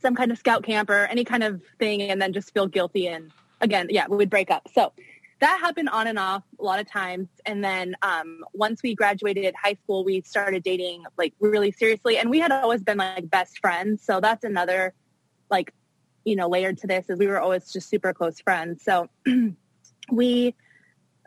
[0.00, 3.08] some kind of scout camp or any kind of thing and then just feel guilty.
[3.08, 3.30] And
[3.60, 4.68] again, yeah, we would break up.
[4.74, 4.92] So
[5.40, 7.28] that happened on and off a lot of times.
[7.44, 12.18] And then um, once we graduated high school, we started dating like really seriously.
[12.18, 14.04] And we had always been like best friends.
[14.04, 14.94] So that's another
[15.50, 15.72] like,
[16.24, 18.82] you know, layer to this is we were always just super close friends.
[18.84, 19.08] So
[20.10, 20.54] we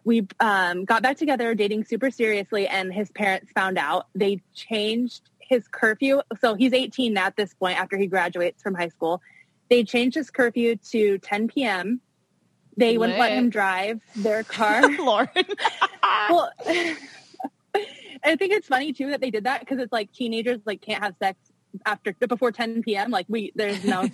[0.08, 5.30] we um, got back together dating super seriously and his parents found out they changed
[5.40, 9.22] his curfew so he's 18 at this point after he graduates from high school
[9.70, 12.02] they changed his curfew to 10 p.m
[12.78, 14.82] they wouldn't let him drive their car.
[14.98, 15.30] Lauren.
[16.30, 16.52] well
[18.24, 21.04] i think it's funny too that they did that because it's like teenagers like can't
[21.04, 21.38] have sex
[21.86, 24.08] after before 10 p.m like we there's no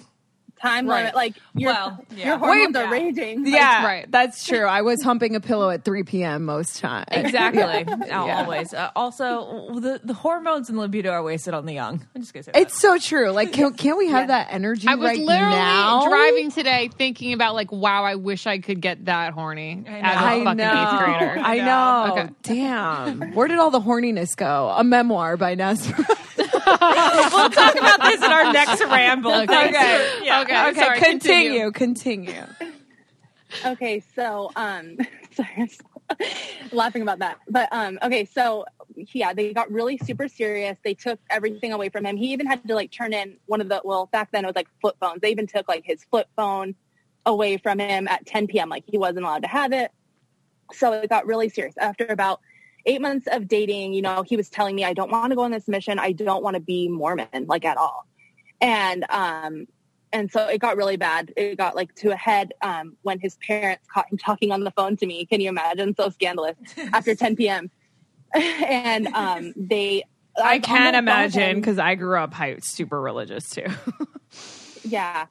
[0.62, 1.00] time Right.
[1.00, 1.16] limit.
[1.16, 2.26] Like your Well, yeah.
[2.28, 3.44] your hormones Wait, are raging.
[3.44, 4.12] Like, Yeah, right.
[4.12, 4.64] That's true.
[4.66, 6.46] I was humping a pillow at 3 p.m.
[6.46, 7.06] most times.
[7.12, 8.12] Exactly.
[8.12, 8.74] Always.
[8.74, 12.06] Uh, also, the, the hormones and libido are wasted on the young.
[12.16, 12.62] I'm just gonna say that.
[12.62, 13.32] It's so true.
[13.32, 16.08] Like, can, can't we have that energy I was right literally now?
[16.08, 20.16] driving today thinking about like, wow, I wish I could get that horny I as
[20.16, 20.26] a know.
[20.26, 20.82] I fucking know.
[20.84, 21.40] eighth grader.
[21.44, 22.14] I know.
[22.14, 22.30] Okay.
[22.44, 23.34] Damn.
[23.34, 24.74] Where did all the horniness go?
[24.76, 26.06] A memoir by Nasra.
[27.34, 29.34] we'll talk about this in our next ramble.
[29.34, 29.48] Okay.
[29.48, 29.78] Thanks.
[29.78, 30.26] Okay.
[30.26, 30.42] Yeah.
[30.42, 30.68] Okay.
[30.70, 31.72] okay, sorry, continue.
[31.72, 32.46] Continue.
[33.66, 34.98] Okay, so um
[35.32, 35.70] sorry, I'm
[36.72, 37.40] laughing about that.
[37.50, 40.78] But um okay, so yeah, they got really super serious.
[40.84, 42.18] They took everything away from him.
[42.18, 44.56] He even had to like turn in one of the well, back then it was
[44.56, 45.22] like flip phones.
[45.22, 46.76] They even took like his flip phone
[47.26, 48.70] away from him at 10 p.m.
[48.70, 49.92] Like he wasn't allowed to have it.
[50.74, 51.76] So it got really serious.
[51.78, 52.40] After about
[52.86, 55.44] eight months of dating, you know, he was telling me, I don't want to go
[55.44, 56.00] on this mission.
[56.00, 58.06] I don't want to be Mormon, like at all.
[58.62, 59.68] And um
[60.14, 61.34] and so it got really bad.
[61.36, 64.72] It got like to a head um, when his parents caught him talking on the
[64.72, 65.26] phone to me.
[65.26, 65.96] Can you imagine?
[65.96, 66.56] So scandalous
[66.94, 67.72] after 10 p.m.
[68.34, 70.04] and um, they,
[70.38, 73.66] I on the can phone with imagine because I grew up super religious too.
[74.84, 75.26] yeah,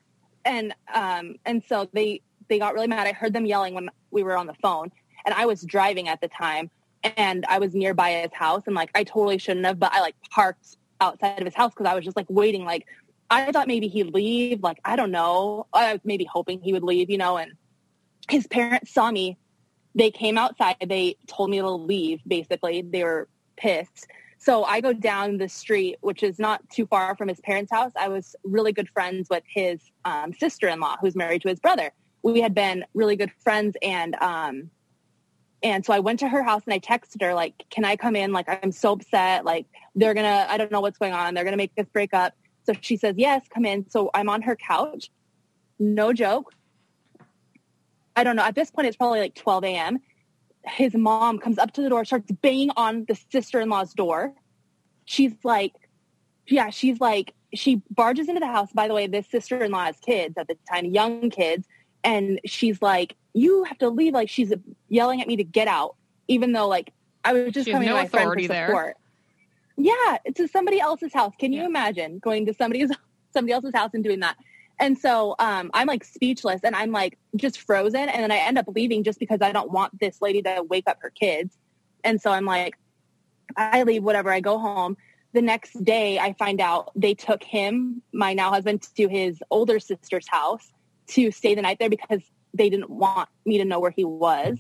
[0.45, 3.07] and um, and so they they got really mad.
[3.07, 4.93] I heard them yelling when we were on the phone,
[5.25, 6.71] and I was driving at the time,
[7.05, 10.17] and I was nearby his house, and like I totally shouldn't have, but I like
[10.31, 12.87] parked outside of his house because I was just like waiting, like.
[13.31, 14.63] I thought maybe he'd leave.
[14.63, 15.67] Like, I don't know.
[15.73, 17.53] I was maybe hoping he would leave, you know, and
[18.29, 19.39] his parents saw me.
[19.95, 20.77] They came outside.
[20.87, 22.83] They told me to leave, basically.
[22.83, 24.07] They were pissed.
[24.37, 27.93] So I go down the street, which is not too far from his parents' house.
[27.97, 31.91] I was really good friends with his um, sister-in-law, who's married to his brother.
[32.23, 34.69] We had been really good friends, and um,
[35.63, 38.17] and so I went to her house and I texted her like, "Can I come
[38.17, 38.33] in?
[38.33, 39.45] Like, I'm so upset.
[39.45, 40.47] Like, they're gonna.
[40.49, 41.35] I don't know what's going on.
[41.35, 44.43] They're gonna make us break up." So she says, "Yes, come in." So I'm on
[44.43, 45.11] her couch.
[45.79, 46.53] No joke.
[48.15, 48.45] I don't know.
[48.45, 49.99] At this point, it's probably like 12 a.m.
[50.65, 54.33] His mom comes up to the door, starts banging on the sister-in-law's door.
[55.07, 55.73] She's like,
[56.47, 58.73] yeah, she's like, she barges into the house.
[58.73, 61.67] By the way, this sister-in-law has kids at the time, young kids,
[62.05, 64.53] and she's like, "You have to leave." Like she's
[64.89, 65.97] yelling at me to get out,
[66.29, 66.93] even though like
[67.25, 68.69] I was just She coming no to my friend for authority there.
[68.69, 68.97] support.
[69.77, 71.33] Yeah, to somebody else's house.
[71.39, 72.91] Can you imagine going to somebody's
[73.33, 74.37] somebody else's house and doing that?
[74.79, 78.09] And so um, I'm like speechless and I'm like just frozen.
[78.09, 80.89] And then I end up leaving just because I don't want this lady to wake
[80.89, 81.57] up her kids.
[82.05, 82.75] And so I'm like,
[83.57, 84.31] I leave, whatever.
[84.33, 84.97] I go home.
[85.35, 89.79] The next day, I find out they took him, my now husband, to his older
[89.79, 90.73] sister's house
[91.09, 92.21] to stay the night there because
[92.55, 94.59] they didn't want me to know where he was.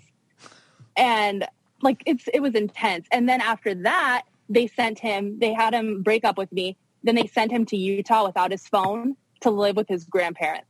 [0.96, 1.46] And
[1.82, 3.06] like it's it was intense.
[3.12, 5.38] And then after that, they sent him.
[5.38, 6.76] They had him break up with me.
[7.02, 10.68] Then they sent him to Utah without his phone to live with his grandparents.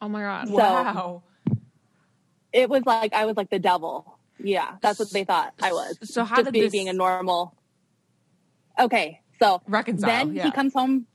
[0.00, 0.48] Oh my god.
[0.48, 1.22] So- Wow.
[2.52, 4.18] It was like I was like the devil.
[4.38, 5.98] Yeah, that's what they thought I was.
[6.04, 7.54] So how Just did be- this- being a normal?
[8.78, 10.08] Okay, so Reconcile.
[10.26, 10.44] then yeah.
[10.44, 11.06] he comes home.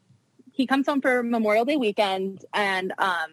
[0.51, 3.31] He comes home for Memorial Day weekend, and um,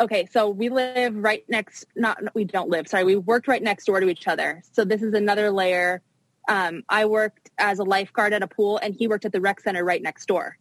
[0.00, 1.84] okay, so we live right next.
[1.94, 2.88] Not we don't live.
[2.88, 4.62] Sorry, we worked right next door to each other.
[4.72, 6.02] So this is another layer.
[6.48, 9.60] Um, I worked as a lifeguard at a pool, and he worked at the rec
[9.60, 10.56] center right next door.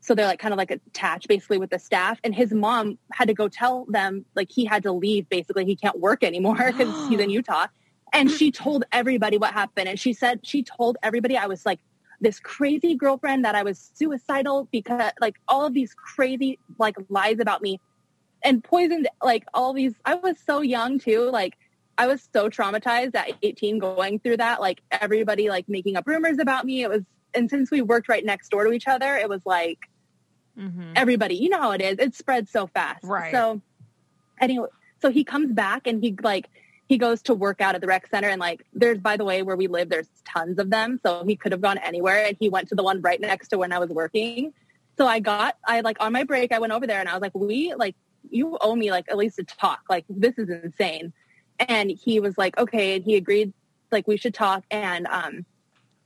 [0.00, 2.20] So they're like kind of like attached basically with the staff.
[2.24, 5.28] And his mom had to go tell them like he had to leave.
[5.28, 7.66] Basically, he can't work anymore because he's in Utah.
[8.12, 9.88] And she told everybody what happened.
[9.88, 11.80] And she said she told everybody I was like
[12.20, 17.40] this crazy girlfriend that I was suicidal because like all of these crazy like lies
[17.40, 17.80] about me
[18.44, 21.54] and poisoned like all these I was so young too like
[21.98, 26.38] I was so traumatized at 18 going through that like everybody like making up rumors
[26.38, 27.02] about me it was
[27.34, 29.78] and since we worked right next door to each other it was like
[30.56, 30.92] Mhm.
[30.94, 33.32] everybody you know how it is it spreads so fast Right.
[33.32, 33.60] so
[34.40, 34.68] anyway
[35.02, 36.48] so he comes back and he like
[36.86, 39.42] he goes to work out at the rec center and like there's by the way
[39.42, 42.48] where we live there's tons of them so he could have gone anywhere and he
[42.48, 44.52] went to the one right next to when i was working
[44.96, 47.20] so i got i like on my break i went over there and i was
[47.22, 47.96] like we like
[48.34, 51.12] you owe me like at least a talk like this is insane
[51.58, 53.52] and he was like okay and he agreed
[53.92, 55.44] like we should talk and um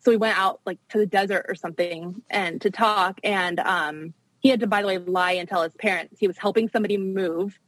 [0.01, 4.13] so we went out like to the desert or something and to talk and um
[4.41, 6.97] he had to by the way lie and tell his parents he was helping somebody
[6.97, 7.59] move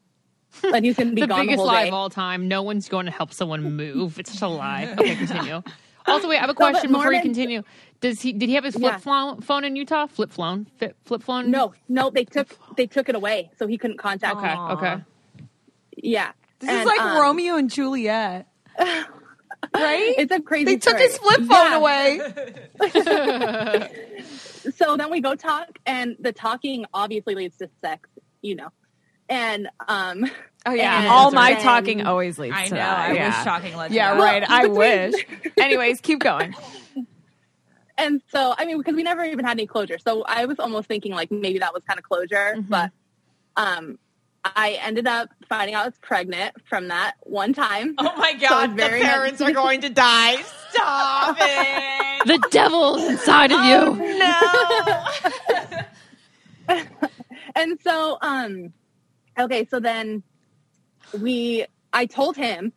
[0.75, 2.49] and he's going to be the gone the biggest whole lie day of all time.
[2.49, 4.18] No one's going to help someone move.
[4.18, 4.94] It's just a lie.
[5.01, 5.62] Okay, continue.
[6.07, 7.62] Also, wait, I have a question before you continue.
[8.01, 8.33] Does he?
[8.33, 8.99] Did he have his flip Yeah.
[8.99, 10.07] phone, phone in Utah?
[10.07, 10.67] Flip phone?
[10.79, 11.51] Flip, flip phone?
[11.51, 14.55] no no they took they took it away so he couldn't contact Okay.
[14.55, 14.97] me Okay.
[15.97, 18.47] yeah This And, is like um, Romeo and Juliet.
[18.79, 20.15] right?
[20.19, 21.03] it's a crazy They took story.
[21.09, 21.77] his flip phone Yeah.
[21.77, 22.21] away.
[24.77, 28.09] so then we go talk and the talking obviously leads to sex
[28.43, 28.69] you know.
[29.29, 30.25] And um
[30.67, 32.81] Oh yeah, And all my then- talking always leads I to know.
[32.81, 32.99] that.
[32.99, 33.27] I yeah.
[33.37, 34.21] wish talking led to Yeah, that.
[34.23, 34.43] right.
[34.51, 35.27] I between- wish.
[35.59, 36.55] Anyways, keep going.
[38.01, 39.99] And so I mean because we never even had any closure.
[39.99, 42.69] So I was almost thinking like maybe that was kind of closure, Mm-hmm.
[42.69, 42.91] but
[43.57, 43.99] um
[44.43, 47.95] I ended up finding out I was pregnant from that one time.
[47.99, 50.37] Oh my god, it's the very parents are going to die.
[50.71, 52.27] Stop it.
[52.27, 53.97] The devil's inside of you.
[56.69, 56.85] no.
[57.57, 58.73] and so um
[59.39, 60.23] okay so then
[61.19, 62.73] we i told him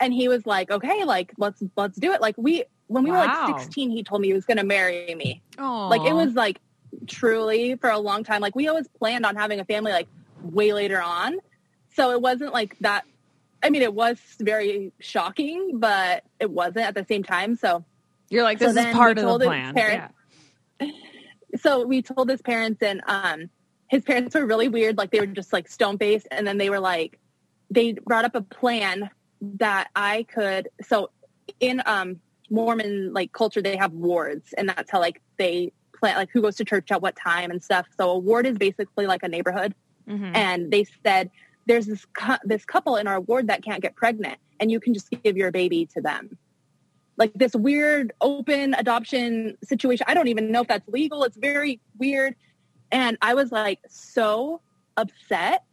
[0.00, 3.16] and he was like okay like let's let's do it like we when we were
[3.18, 5.42] like 16 he told me he was going to marry me.
[5.58, 6.60] Oh, like it was like
[7.06, 8.40] truly for a long time.
[8.40, 10.08] Like we always planned on having a family like
[10.42, 11.38] way later on.
[11.94, 13.04] So it wasn't like that
[13.62, 17.84] i mean it was very shocking but it wasn't at the same time so.
[18.28, 19.74] You're like So this is part of the plan.
[19.74, 20.14] parents-
[20.80, 20.90] Yeah.
[21.60, 23.48] so we told his parents and um
[23.88, 24.98] his parents were really weird.
[24.98, 27.18] Like they were just like stone faced and then they were like
[27.70, 29.08] they brought up a plan
[29.40, 31.10] that i could so
[31.60, 36.28] in um mormon like culture they have wards and that's how like they plan like
[36.32, 37.86] who goes to church at what time and stuff.
[37.96, 39.74] So a ward is basically like a neighborhood.
[40.08, 40.36] Mhm.
[40.36, 41.30] and they said
[41.66, 44.92] there's this cou- this couple in our ward that can't get pregnant and you can
[44.92, 46.36] just give your baby to them.
[47.16, 50.04] Like this weird open adoption situation.
[50.06, 51.24] I don't even know if that's legal.
[51.24, 52.34] It's very weird.
[52.92, 54.60] And i was like so
[54.98, 55.64] upset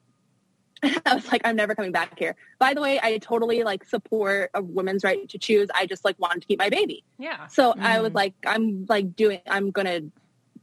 [1.06, 4.50] i was like i'm never coming back here by the way i totally like support
[4.54, 7.48] a woman's right to choose i just like wanted to keep my baby Yeah.
[7.48, 10.02] so I was like, I'm like doing, I'm gonna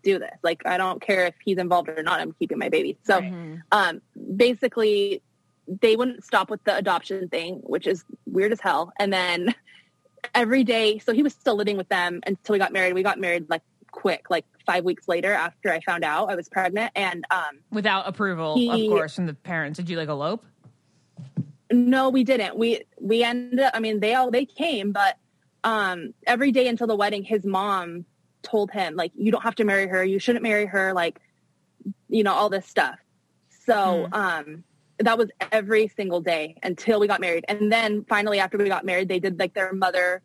[0.02, 0.36] do this.
[0.42, 2.20] Like, I don't care if he's involved or not.
[2.20, 2.96] I'm keeping my baby.
[3.02, 3.18] So,
[3.72, 4.00] um,
[4.36, 5.22] basically,
[5.66, 8.92] they wouldn't stop with the adoption thing, which is weird as hell.
[8.98, 9.54] And then
[10.34, 12.94] every day, so he was still living with them until we got married.
[12.94, 16.48] We got married like quick, like five weeks later after I found out I was
[16.48, 16.92] pregnant.
[16.94, 19.78] And um, Without approval, He- of course, from the parents.
[19.78, 20.44] Did you like elope?
[21.70, 22.56] No, we didn't.
[22.56, 25.16] We we ended up I mean they all they came, but
[25.64, 28.04] um every day until the wedding his mom
[28.42, 31.20] told him like you don't have to marry her, you shouldn't marry her like
[32.08, 32.98] you know all this stuff.
[33.66, 34.64] So um
[34.98, 37.44] that was every single day until we got married.
[37.48, 40.22] And then finally after we got married they did like their mother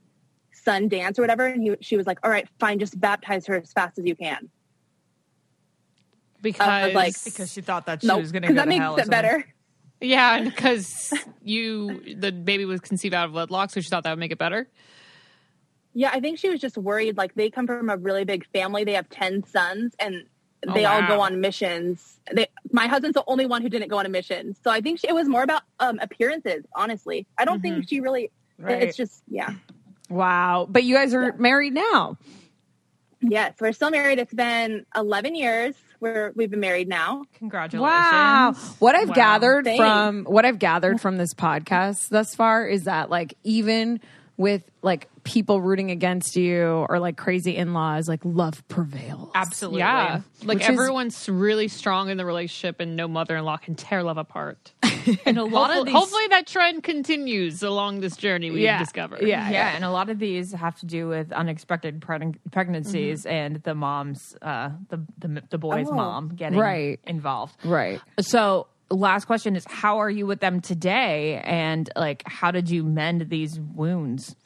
[0.53, 3.55] son dance or whatever and he, she was like all right fine just baptize her
[3.55, 4.49] as fast as you can.
[6.41, 9.05] because like- Because she thought that she No, was going to go that to makes
[9.07, 9.45] it better.
[10.01, 14.19] yeah, because you the baby was conceived out of wedlock, so she thought that would
[14.19, 14.67] make it better.
[15.93, 17.17] Yeah, I think she was just worried.
[17.17, 18.83] Like they come from a really big family.
[18.83, 20.25] They have ten sons, and
[20.65, 22.19] Oh, they all go on missions.
[22.33, 24.55] They, my husband's the only one who didn't go on a mission.
[24.63, 26.63] So I think she, it was more about um, appearances.
[26.73, 28.31] Honestly, I don't think she really.
[28.57, 28.81] Right.
[28.83, 29.55] It's just yeah.
[30.13, 30.67] Wow.
[30.69, 32.17] But you guys are married now.
[33.21, 34.19] Yes, we're still married.
[34.19, 35.75] It's been eleven years.
[36.01, 37.23] We're we've been married now.
[37.35, 37.89] Congratulations.
[37.89, 38.53] Wow.
[38.79, 39.15] What I've Wow.
[39.15, 39.79] gathered Thanks.
[39.79, 44.01] from what I've gathered from this podcast thus far is that like even
[44.35, 49.31] with like people rooting against you or like crazy in-laws, like love prevails.
[49.35, 49.79] Absolutely.
[49.79, 54.03] Yeah, like Which is- everyone's really strong in the relationship, and no mother-in-law can tear
[54.03, 54.73] love apart.
[55.25, 55.95] And a lot hopefully, of these.
[55.95, 58.79] hopefully that trend continues along this journey we've Yeah.
[58.79, 59.21] discovered.
[59.23, 59.49] Yeah.
[59.49, 63.33] yeah, and a lot of these have to do with unexpected preg- pregnancies Mm-hmm.
[63.35, 65.93] and the mom's, uh, the, the the boy's Oh.
[65.95, 67.01] mom getting Right.
[67.05, 67.55] involved.
[67.65, 67.99] Right.
[68.21, 71.41] So, last question is, how are you with them today?
[71.43, 74.37] And like, how did you mend these wounds?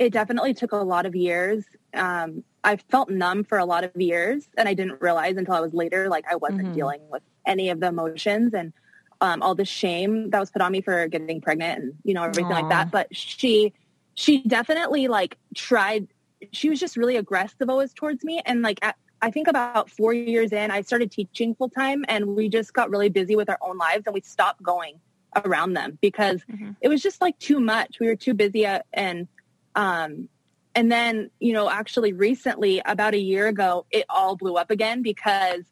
[0.00, 1.62] It definitely took a lot of years.
[1.92, 5.60] Um, I felt numb for a lot of years, and I didn't realize until I
[5.60, 8.72] was later, like I wasn't dealing with any of the emotions and
[9.20, 12.22] um, all the shame that was put on me for getting pregnant, and you know
[12.22, 12.60] everything Aw.
[12.60, 12.90] like that.
[12.90, 13.74] But she,
[14.14, 16.08] she definitely like tried.
[16.50, 20.14] She was just really aggressive always towards me, and like at, I think about four
[20.14, 23.58] years in, I started teaching full time, and we just got really busy with our
[23.60, 24.98] own lives, and we stopped going
[25.44, 26.40] around them because
[26.80, 28.00] it was just like too much.
[28.00, 29.28] We were too busy, uh, and
[29.74, 30.28] um,
[30.74, 35.02] and then, you know, actually recently, about a year ago, it all blew up again
[35.02, 35.64] because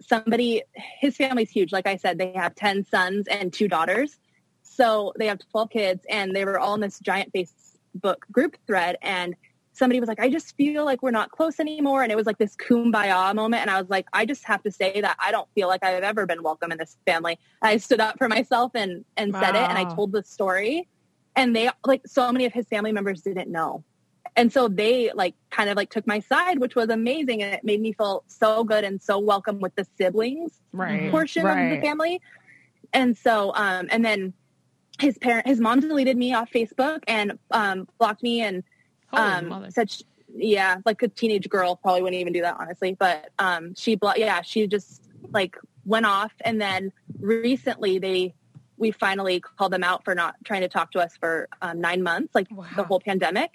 [0.00, 1.72] somebody, his family's huge.
[1.72, 4.18] Like I said, they have 10 sons and two daughters.
[4.62, 8.96] So they have 12 kids and they were all in this giant Facebook group thread.
[9.02, 9.36] And
[9.72, 12.02] somebody was like, I just feel like we're not close anymore.
[12.02, 13.62] And it was like this kumbaya moment.
[13.62, 16.02] And I was like, I just have to say that I don't feel like I've
[16.02, 17.38] ever been welcome in this family.
[17.62, 19.62] I stood up for myself and, and said it.
[19.62, 20.88] And I told the story
[21.36, 23.84] and they like so many of his family members didn't know.
[24.36, 27.42] And so they like kind of like took my side which was amazing.
[27.42, 31.10] And it made me feel so good and so welcome with the siblings Right.
[31.10, 32.20] portion of the family.
[32.92, 34.32] And so um and then
[34.98, 38.62] his parent his mom deleted me off facebook and um blocked me and
[39.12, 40.02] um said sh
[40.34, 42.94] yeah like a teenage girl probably wouldn't even do that honestly.
[42.98, 45.02] But um she blo- yeah she just
[45.32, 46.32] like went off.
[46.44, 48.34] And then recently they,
[48.80, 52.02] we finally called them out for not trying to talk to us for um, nine
[52.02, 53.50] months, like the whole pandemic.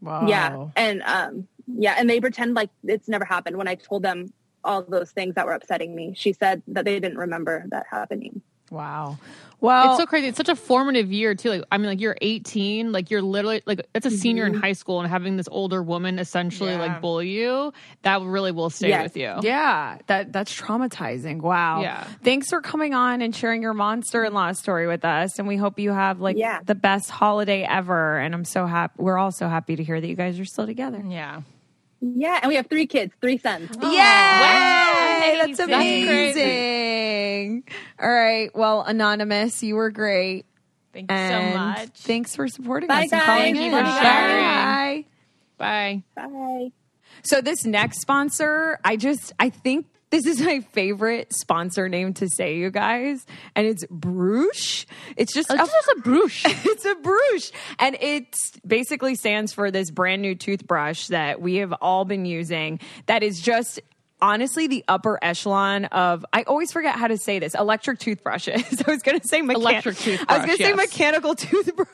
[0.00, 0.26] Wow.
[0.26, 0.68] Yeah.
[0.74, 3.56] And um, yeah, and they pretend like it's never happened.
[3.56, 4.32] When I told them
[4.64, 8.42] all those things that were upsetting me, she said that they didn't remember that happening.
[8.72, 9.18] Wow.
[9.60, 10.26] Well, it's so crazy.
[10.26, 11.50] It's such a formative year too.
[11.50, 14.18] Like I mean, like you're 18, like you're literally like it's a mm-hmm.
[14.18, 16.80] senior in high school, and having this older woman essentially Yeah.
[16.80, 19.04] like bully you, that really will stay Yes.
[19.04, 19.36] with you.
[19.42, 21.42] Yeah, that that's traumatizing.
[21.42, 21.82] Wow.
[21.82, 22.02] Yeah.
[22.24, 25.92] Thanks for coming on and sharing your monster-in-law story with us, and we hope you
[25.92, 26.58] have like Yeah.
[26.64, 28.18] the best holiday ever.
[28.18, 28.94] And I'm so happy.
[28.96, 31.00] We're all so happy to hear that you guys are still together.
[31.06, 31.42] Yeah.
[32.00, 32.40] Yeah.
[32.42, 33.70] And we have three kids, three sons.
[33.80, 34.81] Yay!
[35.22, 37.64] That's That's amazing.
[38.00, 38.50] All right.
[38.54, 40.46] Well, anonymous, you were great.
[40.92, 41.88] Thank you And so much.
[42.00, 43.62] Thanks for supporting Bye, us and calling Thank in.
[43.64, 45.04] you for Bye.
[45.58, 46.02] Bye.
[46.14, 46.72] Bye.
[47.22, 52.28] So this next sponsor, I just I think this is my favorite sponsor name to
[52.28, 53.24] say, you guys,
[53.56, 54.84] and it's Bruush.
[55.16, 56.42] It's just It's just a brush.
[56.46, 61.72] it's a Bruush, and it basically stands for this brand new toothbrush that we have
[61.80, 62.80] all been using.
[63.06, 63.80] That is just.
[64.22, 68.82] Honestly, the upper echelon of I always forget how to say this electric toothbrushes.
[68.86, 70.26] I was going to say mechan- Electric toothbrush.
[70.28, 71.88] I was going to say mechanical toothbrush.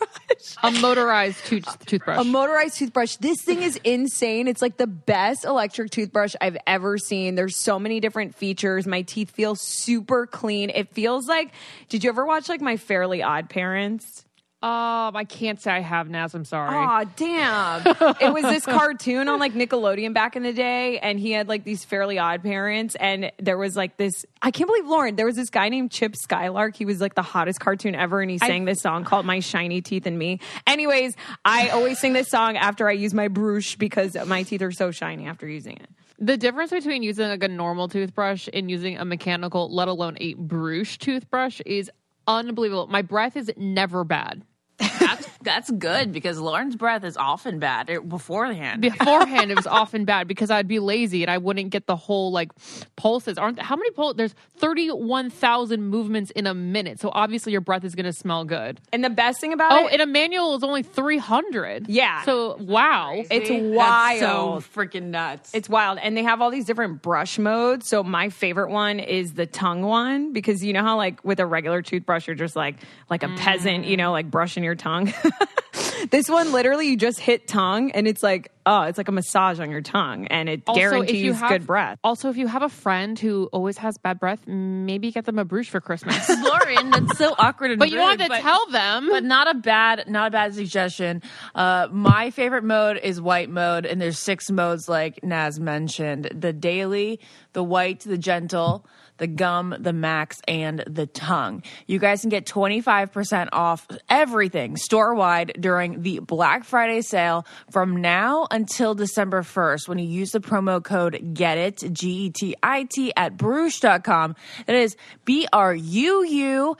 [0.63, 2.21] a motorized tooth- toothbrush.
[2.21, 3.17] A motorized toothbrush.
[3.17, 4.47] This thing is insane.
[4.47, 7.35] It's like the best electric toothbrush I've ever seen.
[7.35, 8.87] There's so many different features.
[8.87, 10.71] My teeth feel super clean.
[10.71, 11.53] It feels like,
[11.89, 14.27] did you ever watch like My Fairly Odd Parents?
[14.61, 16.35] Um, I can't say I have Naz.
[16.35, 16.75] I'm sorry.
[16.75, 17.87] Aw, damn.
[18.21, 21.63] it was this cartoon on like Nickelodeon back in the day, and he had like
[21.63, 22.97] these fairly odd parents.
[22.97, 26.17] And there was like this I can't believe Lauren, there was this guy named Chip
[26.17, 26.75] Skylark.
[26.75, 29.81] He was like the hottest cartoon ever, and he sang this song called My Shiny
[29.81, 30.41] Teeth and Me.
[30.67, 34.73] Anyways, I always sing this song after I use my brush because my teeth are
[34.73, 35.89] so shiny after using it.
[36.19, 40.35] The difference between using like a normal toothbrush and using a mechanical, let alone a
[40.35, 41.93] Bruush toothbrush, is
[42.27, 42.89] unbelievable.
[42.89, 44.43] My breath is never bad.
[44.79, 48.83] That's that's good because Lauren's breath is often bad er, beforehand.
[48.83, 52.31] Beforehand, it was often bad because I'd be lazy and I wouldn't get the whole
[52.33, 52.51] like
[52.97, 53.39] pulses.
[53.39, 54.17] Aren't how many pulses?
[54.17, 58.13] There's thirty one thousand movements in a minute, so obviously your breath is going to
[58.13, 58.81] smell good.
[58.93, 61.89] And the best thing about Oh, it, and a manual is only three hundred.
[61.89, 62.23] Yeah.
[62.25, 63.15] So wow.
[63.31, 64.21] it's That's wild.
[64.63, 65.55] so freaking nuts.
[65.55, 65.99] It's wild.
[65.99, 67.89] And they have all these different brush modes.
[67.89, 71.47] So my favorite one is the tongue one because you know how like with a
[71.47, 72.77] regular toothbrush you're just like
[73.11, 75.13] like a peasant, you know, like brushing your tongue.
[76.11, 79.59] this one literally you just hit tongue and it's like oh, it's like a massage
[79.61, 81.99] on your tongue and it Also, guarantees you have, good breath.
[82.05, 85.45] Also, if you have a friend who always has bad breath, maybe get them a
[85.45, 86.29] brush for Christmas.
[86.43, 89.09] Lauren, that's so awkward and but you don't have to but- tell them.
[89.11, 91.23] but not a bad not a bad suggestion
[91.55, 96.53] uh my favorite mode is white mode and there's six modes like naz mentioned the
[96.53, 97.19] daily
[97.55, 98.85] the white the gentle
[99.19, 101.63] the gum the max and the tongue.
[101.87, 107.97] You guys can get 25% off everything store wide during the black friday sale from
[107.97, 114.37] now until december 1st when you use the promo code get it g-e-t-i-t at bruush.com
[114.67, 116.77] that is b-r-u-u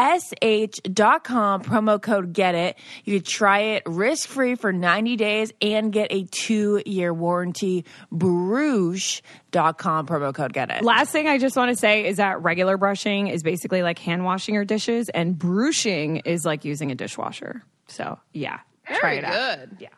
[0.00, 5.92] sh.com promo code get it you can try it risk free for 90 days and
[5.92, 11.70] get a two year warranty bruush.com promo code get it Last thing I just want
[11.70, 16.16] to say is that regular brushing is basically like hand washing your dishes and brushing
[16.18, 17.62] is like using a dishwasher.
[17.88, 18.60] So, yeah.
[18.86, 19.58] try it out.
[19.58, 19.76] good.
[19.80, 19.88] Yeah.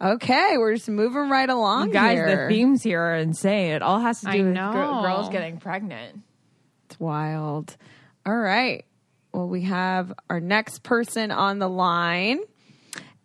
[0.00, 2.48] Okay, we're just moving right along guys here.
[2.48, 4.70] the themes here are insane it all has to I do with know.
[4.72, 6.20] gr- girls getting pregnant
[6.88, 7.76] It's wild.
[8.26, 8.84] All right.
[9.38, 12.40] Well, we have our next person on the line.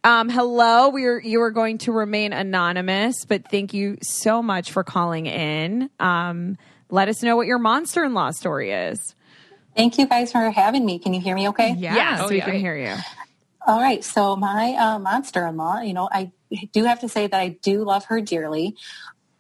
[0.04, 0.90] Um, hello.
[0.90, 5.26] We are you are going to remain anonymous, but thank you so much for calling
[5.26, 5.90] in.
[6.00, 6.58] Um,
[6.92, 9.16] let us know what your monster-in-law story is.
[9.76, 11.00] Thank you guys for having me.
[11.00, 11.74] Can you hear me okay?
[11.80, 12.46] Yes, Oh, we yeah.
[12.46, 12.96] can hear you.
[13.66, 14.04] All right.
[14.04, 16.32] So my uh, monster-in-law, you know, I
[16.74, 18.76] do have to say that I do love her dearly,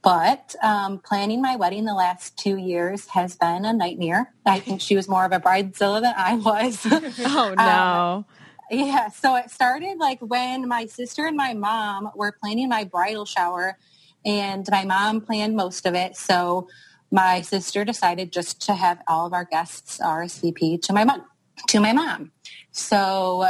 [0.03, 4.33] but um, planning my wedding the last two years has been a nightmare.
[4.45, 6.85] I think she was more of a bridezilla than I was.
[7.25, 8.25] Oh no.
[8.69, 13.25] Yeah, so it started like when my sister and my mom were planning my bridal
[13.25, 13.77] shower,
[14.25, 16.15] and my mom planned most of it.
[16.17, 16.67] So
[17.11, 21.23] my sister decided just to have all of our guests RSVP to my mom.
[21.69, 22.31] To my mom.
[22.71, 23.47] So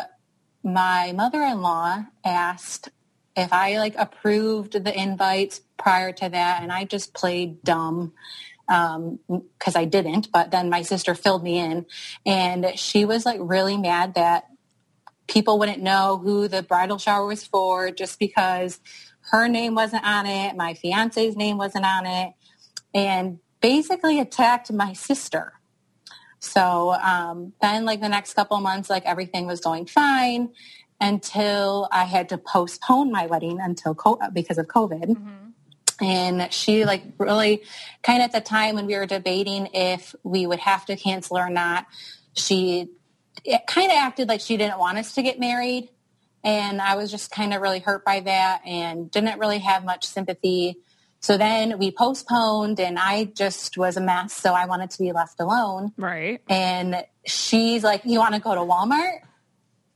[0.64, 2.90] my mother-in-law asked
[3.36, 8.14] if I like approved the invites prior to that, and I just played dumb
[8.68, 10.32] because I didn't.
[10.32, 11.86] But then my sister filled me in,
[12.26, 14.46] and she was like really mad that
[15.28, 18.80] people wouldn't know who the bridal shower was for just because
[19.32, 22.34] her name wasn't on it, my fiance's name wasn't on it.
[22.94, 25.54] And basically attacked my sister.
[26.40, 30.50] So um, then, like the next couple months, like everything was going fine
[31.00, 35.06] until I had to postpone my wedding until co- uh, because of COVID.
[35.06, 36.06] Mm-hmm.
[36.06, 37.64] And she like really
[38.02, 41.38] kind of at the time when we were debating if we would have to cancel
[41.38, 41.86] or not,
[42.34, 42.90] she
[43.68, 45.90] kind of acted like she didn't want us to get married.
[46.44, 50.06] And I was just kind of really hurt by that and didn't really have much
[50.06, 50.78] sympathy.
[51.22, 54.34] So then we postponed and I just was a mess.
[54.34, 55.94] So I wanted to be left alone.
[55.96, 56.42] Right.
[56.50, 59.20] And she's like, you want to go to Walmart?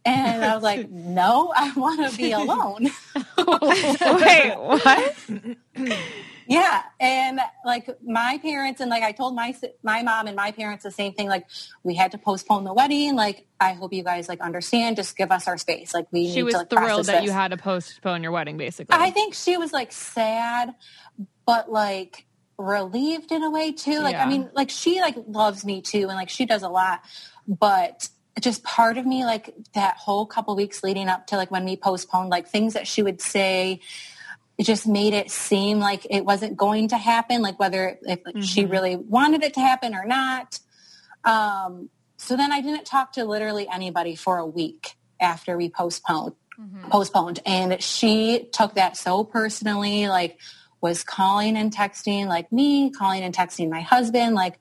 [0.07, 2.87] And I was like, no, I want to be alone.
[3.37, 5.15] Wait, what?
[6.49, 9.53] Yeah, and like my parents and like I told my
[9.83, 11.27] my mom and my parents the same thing.
[11.27, 11.45] Like
[11.83, 13.17] we had to postpone the wedding.
[13.17, 14.95] Like I hope you guys like understand.
[14.95, 15.93] Just give us our space.
[15.93, 17.25] Like we She need was to like, thrilled that this.
[17.25, 18.95] you had to postpone your wedding, basically.
[18.97, 20.73] I think she was like sad,
[21.45, 22.25] but like
[22.57, 23.99] relieved in a way too.
[23.99, 24.23] Like Yeah.
[24.23, 27.01] I mean, like she like loves me too, and like she does a lot,
[27.45, 28.07] but
[28.41, 31.75] just part of me like that whole couple weeks leading up to like when we
[31.75, 33.79] postponed like things that she would say
[34.57, 38.43] it just made it seem like it wasn't going to happen like whether if like,
[38.43, 40.59] she really wanted it to happen or not.
[41.23, 46.33] Um, so then i didn't talk to literally anybody for a week after we postponed
[46.89, 47.39] postponed.
[47.45, 50.39] And she took that so personally like
[50.81, 54.57] was calling and texting like me calling and texting my husband like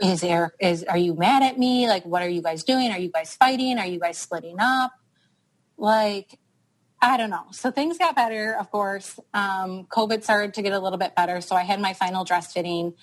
[0.00, 2.98] is there is are you mad at me like what are you guys doing are
[2.98, 4.92] you guys fighting are you guys splitting up
[5.76, 6.38] like
[7.00, 7.44] I don't know.
[7.52, 9.20] So things got better, of course.
[9.34, 11.40] Um, COVID started to get a little bit better.
[11.42, 12.94] So I had my final dress fitting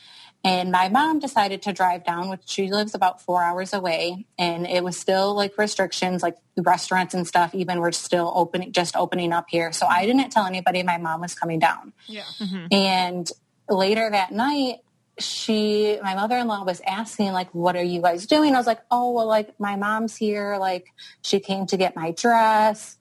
[0.43, 4.25] and my mom decided to drive down, which she lives about four hours away.
[4.37, 8.95] And it was still like restrictions, like restaurants and stuff, even were still opening, just
[8.95, 9.71] opening up here.
[9.71, 11.93] So I didn't tell anybody my mom was coming down.
[12.07, 12.23] yeah.
[12.71, 13.31] And
[13.69, 14.79] later that night,
[15.19, 18.55] she, my mother-in-law was asking like, what are you guys doing?
[18.55, 20.57] I was like, oh, well, like my mom's here.
[20.57, 20.87] Like
[21.21, 22.97] she came to get my dress.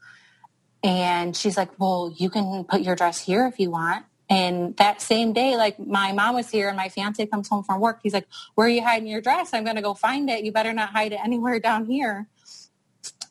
[0.85, 4.05] And she's like, well, you can put your dress here if you want.
[4.29, 7.81] And that same day, like my mom was here and my fiance comes home from
[7.81, 8.01] work.
[8.03, 9.51] He's like, where are you hiding your dress?
[9.53, 10.45] I'm going to go find it.
[10.45, 12.29] You better not hide it anywhere down here.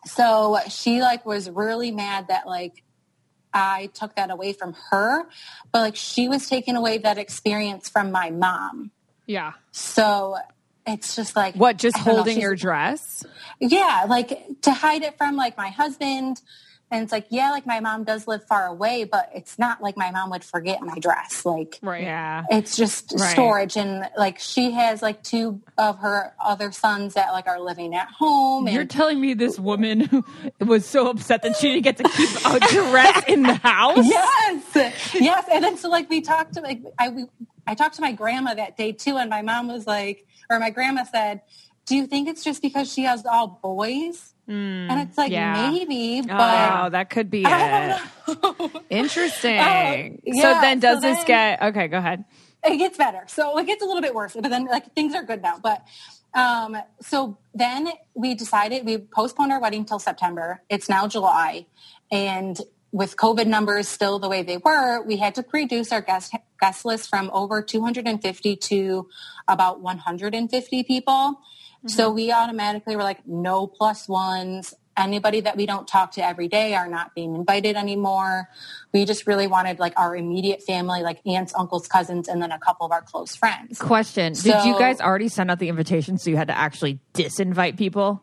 [0.05, 2.83] So she like was really mad that like
[3.53, 5.25] I took that away from her,
[5.71, 8.91] but like she was taking away that experience from my mom.
[9.25, 9.53] Yeah.
[9.71, 10.37] So
[10.87, 13.23] it's just like What, just don't know, holding your dress?
[13.59, 16.41] yeah, like to hide it from like my husband.
[16.91, 19.95] And it's like, yeah, like my mom does live far away, but it's not like
[19.95, 21.45] my mom would forget my dress.
[21.45, 22.03] Like Right.
[22.03, 22.43] Yeah.
[22.49, 23.31] it's just Right.
[23.31, 27.95] storage and like she has like two of her other sons that like are living
[27.95, 30.23] at home and You're telling me this woman
[30.59, 34.05] was so upset that she didn't get to keep a dress in the house?
[34.05, 37.25] yes yes and then so like we talked to like i we,
[37.67, 40.69] i talked to my grandma that day too and my mom was like or my
[40.69, 41.41] grandma said
[41.85, 45.69] do you think it's just because she has all boys and it's like yeah.
[45.71, 46.31] maybe but
[46.85, 48.01] oh, that could be I it.
[48.27, 48.81] don't know.
[48.89, 49.59] Interesting.
[49.59, 52.25] Oh, so then does so this then- get okay, go ahead.
[52.63, 53.23] it gets better.
[53.27, 55.59] So it gets a little bit worse, but then like things are good now.
[55.61, 55.83] But
[56.33, 60.61] um, so then we decided we postponed our wedding till September.
[60.69, 61.65] It's now July,
[62.11, 62.59] and
[62.91, 66.83] with COVID numbers still the way they were, we had to reduce our guest guest
[66.85, 69.07] list from over 250 to
[69.47, 71.39] about 150 people.
[71.87, 72.15] So mm-hmm.
[72.15, 74.73] we automatically were like, no plus ones.
[74.97, 78.49] Anybody that we don't talk to every day are not being invited anymore.
[78.93, 82.59] We just really wanted like our immediate family, like aunts, uncles, cousins, and then a
[82.59, 83.79] couple of our close friends.
[83.79, 87.77] Question Did you guys already send out the invitation so you had to actually disinvite
[87.77, 88.21] people?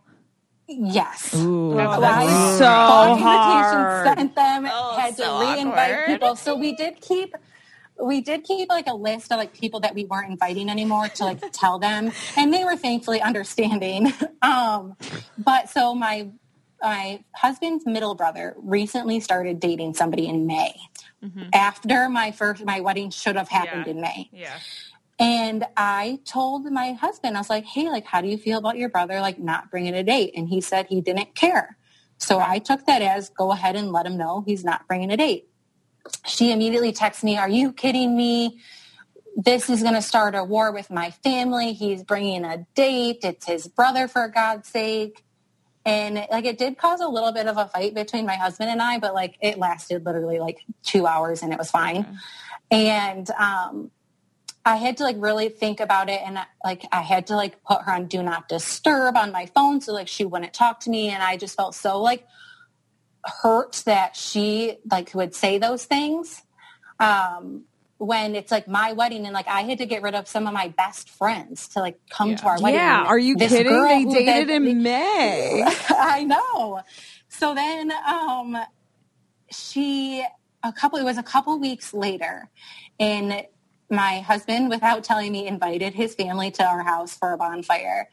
[0.68, 1.34] Yes.
[1.34, 2.66] Ooh, That's- I so
[3.24, 4.18] hard.
[4.18, 6.06] Sent them, Oh, had to so re-invite awkward.
[6.06, 6.36] people.
[6.36, 7.34] So we did keep,
[8.02, 11.24] we did keep like a list of like people that we weren't inviting anymore to
[11.24, 14.12] like tell them, and they were thankfully understanding.
[14.40, 14.96] Um,
[15.36, 16.28] but so my
[16.80, 20.76] my husband's middle brother recently started dating somebody in May.
[21.52, 23.90] After my first my wedding should have happened Yeah.
[23.92, 24.30] in May.
[24.32, 24.58] Yeah.
[25.18, 28.76] And I told my husband, I was like, hey, like, how do you feel about
[28.78, 30.34] your brother, like, not bringing a date?
[30.36, 31.76] And he said he didn't care.
[32.18, 35.16] So I took that as go ahead and let him know he's not bringing a
[35.16, 35.47] date.
[36.26, 38.60] She immediately texts me, are you kidding me?
[39.36, 41.72] This is going to start a war with my family.
[41.72, 43.20] He's bringing a date.
[43.22, 45.24] It's his brother, for God's sake.
[45.84, 48.82] And like it did cause a little bit of a fight between my husband and
[48.82, 52.18] I, but like it lasted literally like two hours and it was fine.
[52.70, 53.90] And um,
[54.68, 57.80] I had to like really think about it and like I had to like put
[57.82, 61.08] her on do not disturb on my phone so like she wouldn't talk to me
[61.08, 62.26] and I just felt so like
[63.42, 66.42] hurt that she like would say those things.
[67.00, 67.64] Um
[68.00, 70.52] when it's like my wedding and like I had to get rid of some of
[70.52, 72.78] my best friends to like come to our wedding.
[72.78, 73.72] Yeah, And are you this kidding?
[73.72, 75.64] girl They dated then- in May.
[75.90, 76.80] I know.
[77.28, 78.56] So then um
[79.50, 80.24] she
[80.62, 82.50] a couple it was a couple weeks later
[83.00, 83.42] and
[83.90, 88.08] my husband without telling me invited his family to our house for a bonfire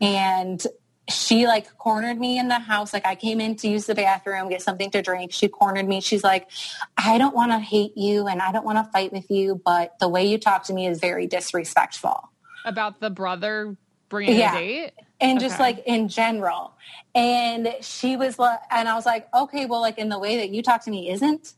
[0.00, 0.64] and
[1.08, 4.48] she like cornered me in the house like i came in to use the bathroom
[4.48, 6.48] get something to drink she cornered me she's like
[6.96, 9.92] i don't want to hate you and i don't want to fight with you but
[10.00, 12.32] the way you talk to me is very disrespectful
[12.64, 13.76] About the brother
[14.08, 14.50] bringing Yeah.
[14.56, 14.92] a date.
[15.20, 15.62] and just Okay.
[15.74, 16.74] like in general.
[17.14, 20.50] And she was like, and I was like, okay, well, like in the way that
[20.50, 21.54] you talk to me isn't.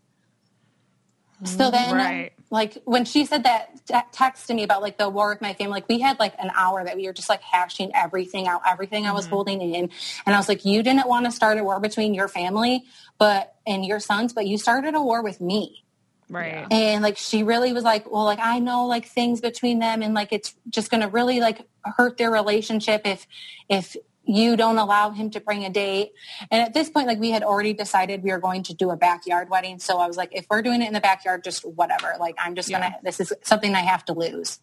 [1.44, 2.32] So then, Right.
[2.50, 5.52] Like when she said that t- text to me about like the war with my
[5.54, 8.62] family, like we had like an hour that we were just like hashing everything out,
[8.66, 9.34] everything I was mm-hmm.
[9.34, 9.90] holding in,
[10.24, 12.84] and I was like, you didn't want to start a war between your family,
[13.18, 15.84] but and your sons, but you started a war with me.
[16.30, 16.66] Right.
[16.70, 20.14] And like she really was like, well, like I know like things between them and
[20.14, 23.26] like it's just gonna really like hurt their relationship if
[23.68, 23.96] if
[24.28, 26.12] you don't allow him to bring a date.
[26.50, 28.96] And at this point, like we had already decided we were going to do a
[28.96, 29.78] backyard wedding.
[29.78, 32.14] So I was like, if we're doing it in the backyard, just whatever.
[32.20, 34.60] Like I'm just gonna this is something I have to lose.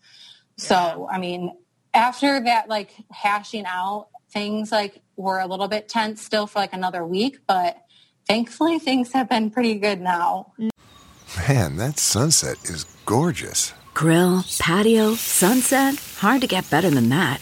[0.58, 1.52] So I mean,
[1.96, 6.74] after that like hashing out, things like were a little bit tense still for like
[6.74, 7.78] another week, but
[8.28, 10.54] thankfully things have been pretty good now.
[11.48, 13.74] Man, that sunset is gorgeous.
[13.96, 15.96] Grill, patio, sunset.
[16.18, 17.42] Hard to get better than that.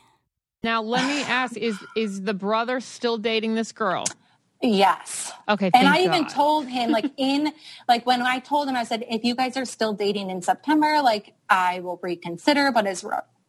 [0.63, 4.05] Now let me ask: Is is the brother still dating this girl?
[4.61, 5.31] Yes.
[5.49, 5.71] Okay.
[5.73, 7.51] and I even told him, like, in,
[7.87, 11.01] like, when I told him, I said, if you guys are still dating in September,
[11.01, 12.71] like, I will reconsider.
[12.71, 13.03] But as,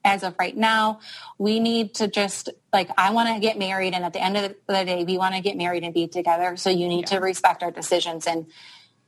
[0.04, 1.00] as of right now,
[1.38, 3.94] we need to just, like, I want to get married.
[3.94, 6.56] And at the end of the day, we want to get married and be together.
[6.56, 8.26] So you need to respect our decisions.
[8.26, 8.46] And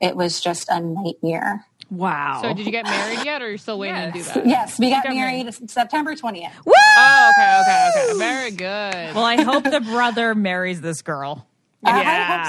[0.01, 1.67] it was just a nightmare.
[1.91, 2.41] Wow.
[2.43, 4.47] So did you get married yet, or are you're still waiting to do that?
[4.47, 6.51] Yes, we got got married September 20th.
[6.67, 8.19] Oh, okay, okay, okay.
[8.19, 9.15] Very good.
[9.15, 11.47] Well, I hope the brother marries this girl.
[11.83, 11.93] Yeah,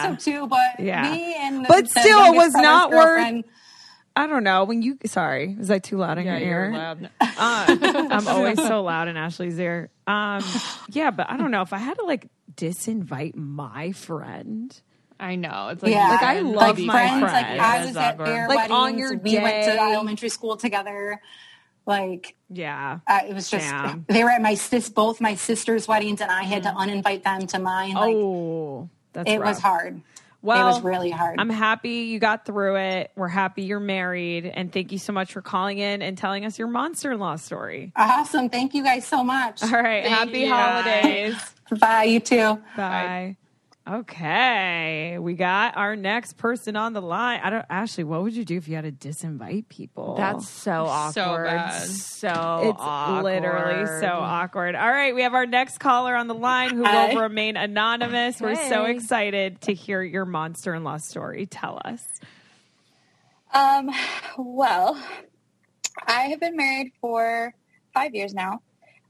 [0.02, 1.12] I hope so too, but Yeah.
[1.12, 3.44] me and But the still, it was not worth-
[4.18, 4.64] I don't know.
[4.64, 6.72] When you sorry, was I too loud in yeah, your ear?
[6.72, 7.10] loud.
[7.38, 7.76] Uh,
[8.12, 9.90] I'm always so loud in Ashley's ear.
[10.08, 10.42] Um,
[10.90, 14.80] yeah, but I don't know if I had to like disinvite my friend.
[15.20, 15.70] I know.
[15.72, 17.20] It's like, Yeah, Like, I love be my friends.
[17.22, 17.34] friends.
[17.34, 17.62] Like friends.
[17.62, 18.72] I was at their Like, weddings.
[18.78, 21.22] on your we went to elementary school together.
[21.86, 23.00] Like Yeah.
[23.08, 24.06] uh, it was just Damn.
[24.10, 27.46] they were at my sis both my sister's weddings, and I had to uninvite them
[27.48, 27.94] to mine.
[27.94, 29.50] Like oh, that's it rough.
[29.50, 30.02] was hard.
[30.42, 31.40] Well, it was really hard.
[31.40, 33.12] I'm happy you got through it.
[33.16, 36.60] We're happy you're married, and thank you so much for calling in and telling us
[36.60, 37.92] your monster-in-law story.
[37.96, 38.50] awesome.
[38.50, 39.64] Thank you guys so much.
[39.64, 40.54] All right, Thank happy you.
[40.54, 41.36] holidays.
[41.80, 42.04] Bye.
[42.04, 42.62] You too.
[42.76, 43.38] Bye.
[43.88, 47.40] Okay, we got our next person on the line.
[47.44, 48.04] I don't, Ashley.
[48.04, 50.16] What would you do if you had to disinvite people?
[50.18, 51.46] That's so So awkward.
[51.46, 51.84] bad.
[51.84, 52.28] So
[52.64, 53.24] it's awkward.
[53.24, 54.74] literally so awkward.
[54.74, 57.14] All right, we have our next caller on the line who Hi.
[57.14, 58.42] will remain anonymous.
[58.42, 61.46] We're so excited to hear your monster-in-law story.
[61.46, 62.02] Tell us.
[63.54, 63.92] Um,
[64.36, 65.00] well,
[66.08, 67.54] I have been married for
[67.94, 68.62] five years now.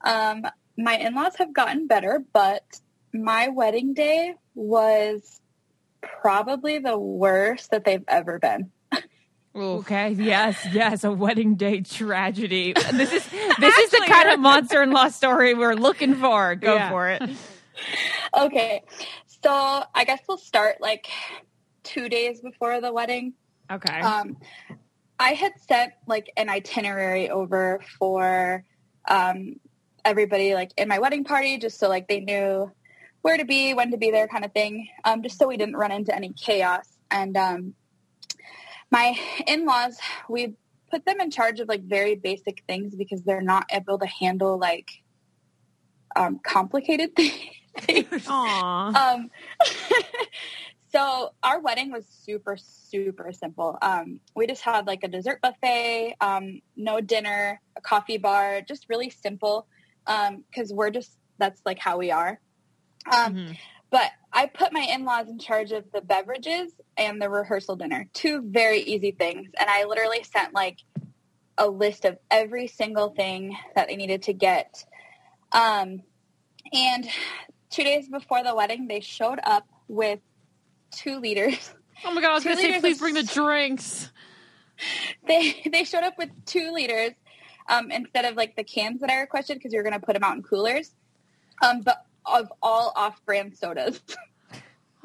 [0.04, 0.46] Um,
[0.78, 2.62] my in-laws have gotten better, but
[3.14, 5.41] my wedding day was
[6.01, 8.72] probably the worst that they've ever been.
[9.56, 10.10] Okay.
[10.12, 10.68] Yes.
[10.74, 11.03] Yes.
[11.06, 12.74] A wedding day tragedy.
[12.74, 13.26] This is
[13.60, 16.56] this is the kind of monster-in-law story we're looking for.
[16.56, 16.89] Go Yeah.
[16.89, 17.22] for it.
[18.38, 18.84] Okay.
[19.43, 21.08] So I guess we'll start like
[21.84, 23.34] two days before the wedding.
[23.72, 23.99] Okay.
[24.01, 24.38] Um,
[25.18, 28.66] I had sent like an itinerary over for
[29.08, 29.56] um,
[30.03, 32.70] everybody like in my wedding party, just so like they knew
[33.26, 34.88] where to be, when to be there, kind of thing.
[35.04, 36.86] Um, just so we didn't run into any chaos.
[37.10, 37.74] And um,
[38.92, 39.18] my
[39.48, 39.98] in-laws,
[40.30, 40.54] we
[40.92, 44.60] put them in charge of like very basic things because they're not able to handle
[44.60, 44.92] like
[46.16, 47.16] um, complicated
[47.80, 48.28] things.
[48.28, 48.96] Aww.
[48.96, 49.32] Um,
[50.92, 53.76] so our wedding was super, super simple.
[53.82, 58.86] Um, we just had like a dessert buffet, um, no dinner, a coffee bar, just
[58.88, 59.66] really simple.
[60.06, 62.40] Um, cause we're just, that's like how we are.
[63.12, 63.56] Um,
[63.91, 68.41] but I put my in-laws in charge of the beverages and the rehearsal dinner, two
[68.41, 69.49] very easy things.
[69.58, 70.80] And I literally sent like
[71.58, 74.84] a list of every single thing that they needed to get.
[75.51, 76.01] Um,
[76.74, 77.08] and
[77.70, 80.20] two days before the wedding, they showed up with
[80.91, 81.74] two liters.
[82.03, 84.12] Oh my god, I was gonna say, please bring the drinks.
[85.26, 87.14] They they showed up with two liters
[87.70, 90.14] um, instead of like the cans that I requested because we were going to put
[90.14, 90.91] them out in coolers.
[91.62, 94.02] Um, but of all off-brand sodas.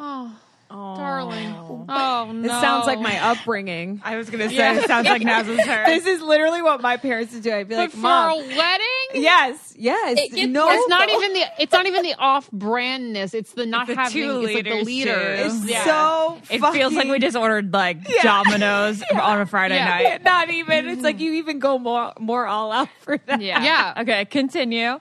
[0.03, 0.35] Oh,
[0.71, 0.97] Aw.
[0.97, 1.55] darling.
[1.89, 2.45] Oh no.
[2.47, 4.01] It sounds like my upbringing.
[4.05, 4.79] I was gonna say Yeah.
[4.79, 5.85] it sounds like Naz's turn.
[5.87, 7.53] This is literally what my parents would do.
[7.53, 8.87] I'd be But like, for Mom, a wedding?
[9.23, 13.35] yes, yes, It gets no, It's not even the it's not even the off brandness.
[13.35, 15.63] It's the not the having two it's like the liters, liters.
[15.65, 15.85] It's Yeah.
[15.85, 16.39] so.
[16.49, 19.85] it feels like we just ordered like Domino's on a Friday Yeah.
[19.89, 20.25] night.
[20.25, 20.89] Not even.
[20.89, 21.21] It's like mm.
[21.21, 23.43] you even go more more all out for that.
[23.43, 23.63] Yeah.
[23.63, 23.95] Yeah.
[24.03, 24.25] Okay.
[24.27, 25.01] Continue.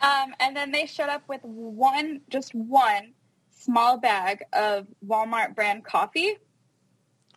[0.00, 3.12] Um, and then they showed up with one, just one
[3.58, 6.34] small bag of Walmart brand coffee.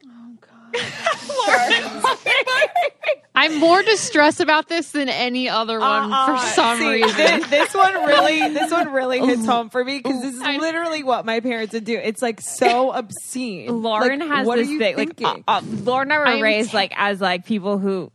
[0.06, 0.50] Oh god.
[3.36, 6.38] I'm more distressed about this than any other one Uh-uh.
[6.40, 7.18] for some See, reason.
[7.18, 10.58] This, this one really, this one really hits home for me because this is I-
[10.58, 11.98] literally what my parents would do.
[11.98, 13.82] It's like so obscene.
[13.82, 14.96] Lauren Like, has what this are you thing.
[14.96, 15.26] thinking?
[15.28, 18.12] Like, uh, uh, Lauren and I were I'm raised t- like as like people who.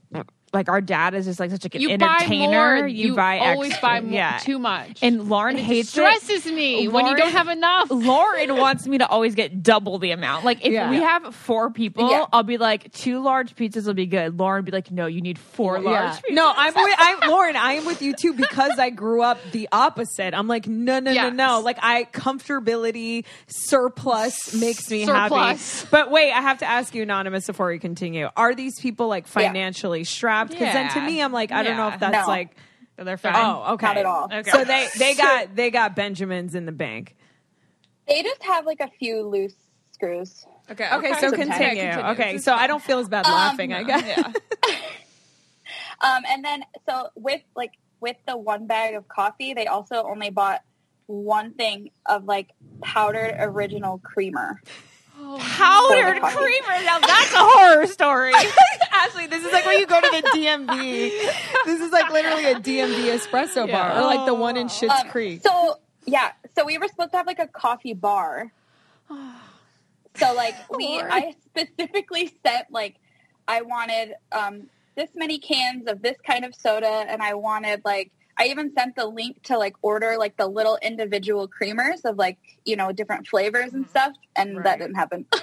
[0.52, 2.76] Like our dad is just like such like an you buy entertainer.
[2.78, 2.86] more.
[2.86, 3.88] you, buy always extra.
[3.88, 4.38] buy more, yeah.
[4.38, 4.98] too much.
[5.02, 6.54] And Lauren And it hates stresses it.
[6.54, 7.90] me when you don't have enough.
[7.90, 10.44] Lauren wants me to always get double the amount.
[10.46, 10.88] Like if Yeah.
[10.90, 12.24] we have four people, Yeah.
[12.32, 14.38] I'll be like two large pizzas will be good.
[14.38, 16.12] Lauren would be like, no, you need four large.
[16.14, 16.30] Pizzas.
[16.30, 17.56] No, I'm with I'm Lauren.
[17.56, 20.32] I am with you too because I grew up the opposite.
[20.34, 21.32] I'm like, no, no, Yes.
[21.34, 21.60] no, no.
[21.60, 25.80] Like I comfortability surplus makes me Surplus.
[25.82, 25.88] happy.
[25.90, 28.28] But wait, I have to ask you, anonymous, before we continue.
[28.36, 30.37] Are these people like financially strapped?
[30.44, 32.32] Because then to me, I'm like, I don't know if that's No.
[32.32, 32.56] like.
[32.96, 33.32] they're fine.
[33.36, 33.86] Oh, okay.
[33.86, 34.24] Not at all.
[34.32, 34.50] Okay.
[34.50, 37.16] So they they got they got Benjamins in the bank.
[38.06, 39.54] They just have like a few loose
[39.92, 40.44] screws.
[40.70, 40.88] okay.
[40.92, 41.48] Okay, so continue.
[41.82, 41.88] continue.
[42.12, 43.72] Okay, so I don't feel as bad Um, laughing.
[43.72, 44.04] I guess.
[44.06, 44.32] Yeah.
[46.00, 50.30] Um, and then so with like with the one bag of coffee, they also only
[50.30, 50.62] bought
[51.06, 52.50] one thing of like
[52.82, 54.60] powdered original creamer.
[55.38, 56.84] Powdered creamer.
[56.84, 58.32] Now that's a horror story.
[58.92, 61.10] Ashley, this is like when you go to the DMV.
[61.64, 65.10] This is like literally a DMV espresso bar, or like the one in Schitt's Um,
[65.10, 65.42] Creek.
[65.42, 68.52] So yeah, so we were supposed to have like a coffee bar.
[69.10, 72.96] So like we, I specifically sent like
[73.46, 78.12] I wanted um, this many cans of this kind of soda, and I wanted like
[78.38, 82.38] I even sent the link to like order like the little individual creamers of like
[82.64, 85.26] you know different flavors and stuff, and that didn't happen.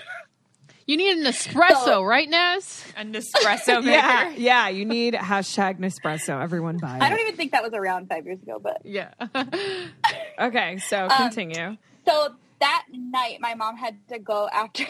[0.88, 2.86] You need an espresso, So- right, Ness?
[2.96, 3.90] A Nespresso maker.
[3.90, 4.70] Yeah, yeah.
[4.70, 6.40] You need hashtag Nespresso.
[6.40, 7.02] Everyone buy it.
[7.02, 9.10] I don't even think that was around five years ago, but Yeah.
[10.40, 11.78] Okay, so Um, continue.
[12.08, 14.84] so that night my mom had to go after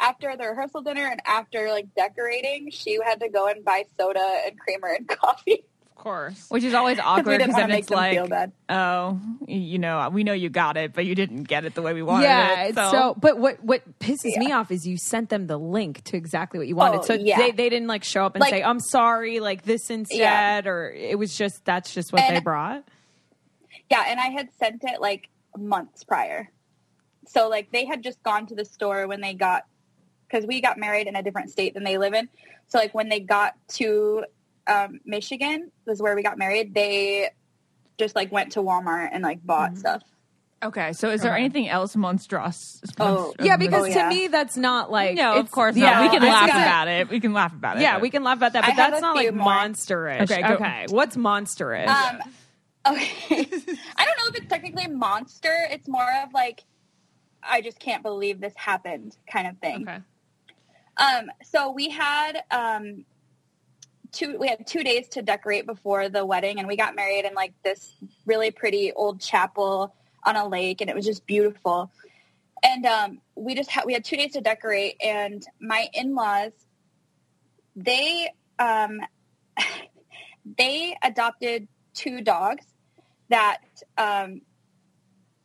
[0.00, 4.26] after the rehearsal dinner and after like decorating she had to go and buy soda
[4.46, 5.64] and creamer and coffee of
[6.04, 6.46] course.
[6.50, 10.76] Which is always awkward because then it's like, oh, you know, we know you got
[10.76, 12.68] it, but you didn't get it the way we wanted yeah, it.
[12.68, 16.16] it's so, but what what pisses me off is you sent them the link to
[16.16, 17.00] exactly what you wanted.
[17.00, 17.38] Oh, so yeah.
[17.38, 20.92] they, they didn't like show up and Like- say, "I'm sorry, like this instead," or
[20.92, 22.84] it was just that's just what And- they brought.
[23.90, 26.50] yeah and i had sent it like months prior
[27.26, 29.64] so like they had just gone to the store when they got
[30.26, 32.28] because we got married in a different state than they live in
[32.68, 34.24] so like when they got to
[34.66, 37.28] um, michigan was where we got married they
[37.98, 39.78] just like went to walmart and like bought Mm-hmm.
[39.80, 40.02] stuff
[40.62, 40.94] okay.
[40.94, 42.80] So is there anything else monstrous?
[42.98, 46.02] Oh, Yeah, because Oh, to me that's not like no, of course yeah, not.
[46.04, 47.08] We can I laugh about it.
[47.10, 47.82] We can laugh about it.
[47.82, 49.46] Yeah, but- we can laugh about that, but have that's not like more.
[49.52, 50.22] monsterish.
[50.22, 50.54] Okay, go.
[50.54, 50.86] okay.
[50.88, 51.86] What's monsterish?
[51.86, 52.18] Um,
[52.88, 53.10] okay.
[53.30, 55.54] I don't know if it's technically monster.
[55.70, 56.64] It's more of like,
[57.42, 59.82] I just can't believe this happened kind of thing.
[59.86, 59.98] Okay.
[60.96, 63.04] Um, so we had um,
[64.14, 64.38] two.
[64.38, 67.52] We had two days to decorate before the wedding, and we got married in like
[67.62, 67.94] this
[68.26, 69.94] really pretty old chapel
[70.24, 71.90] on a lake, and it was just beautiful.
[72.62, 76.52] And um, we just had we had two days to decorate, and my in laws
[77.76, 79.00] they um,
[80.58, 82.64] they adopted two dogs
[83.28, 83.58] that
[83.98, 84.42] um,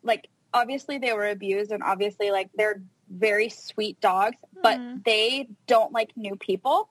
[0.03, 5.91] like obviously they were abused and obviously like they're very sweet dogs but they don't
[5.91, 6.89] like new people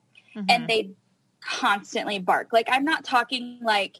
[0.48, 0.90] and they
[1.40, 3.98] constantly bark like i'm not talking like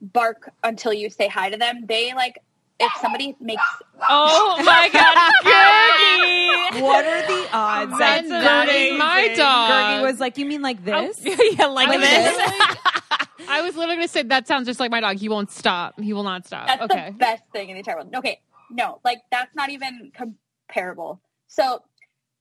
[0.00, 2.38] bark until you say hi to them they like
[2.80, 3.62] if somebody makes
[4.08, 6.82] Oh my god, Gergie!
[6.82, 9.70] What are the odds that That's that is my dog.
[9.70, 13.48] Gergie was like, "You mean like this?" yeah, like I was this.
[13.48, 15.16] I was literally going to say that sounds just like my dog.
[15.16, 15.98] He won't stop.
[16.00, 16.66] He will not stop.
[16.66, 17.10] That's okay.
[17.10, 18.14] the best thing in the entire world.
[18.14, 18.40] Okay,
[18.70, 21.20] no, like that's not even comparable.
[21.46, 21.82] So,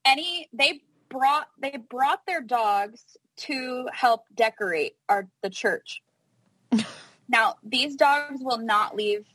[0.06, 6.02] any they brought they brought their dogs to help decorate our the church.
[7.28, 9.26] now, these dogs will not leave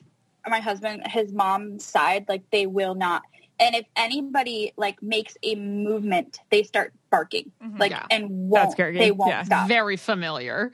[0.48, 2.26] my husband his mom's side.
[2.28, 3.22] Like they will not.
[3.60, 7.76] And if anybody like makes a movement, they start barking, mm-hmm.
[7.78, 8.06] like Yeah.
[8.10, 9.42] and won't they won't Yeah.
[9.42, 9.68] stop.
[9.68, 10.72] Very familiar.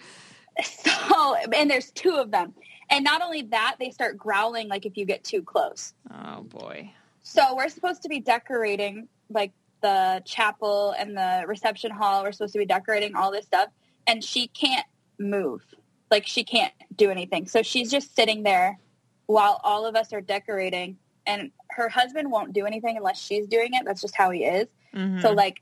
[0.63, 2.55] So, and there's two of them.
[2.91, 5.95] And not only that, they start growling like if you get too close.
[6.13, 6.93] Oh boy.
[7.23, 9.53] So we're supposed to be decorating like
[9.85, 12.23] the chapel and the reception hall.
[12.23, 13.69] We're supposed to be decorating all this stuff.
[14.07, 14.87] And she can't
[15.19, 15.63] move.
[16.11, 17.47] Like she can't do anything.
[17.47, 18.79] So she's just sitting there
[19.27, 20.97] while all of us are decorating.
[21.27, 23.85] And her husband won't do anything unless she's doing it.
[23.85, 24.69] That's just how he is.
[24.95, 25.21] Mm-hmm.
[25.21, 25.61] So like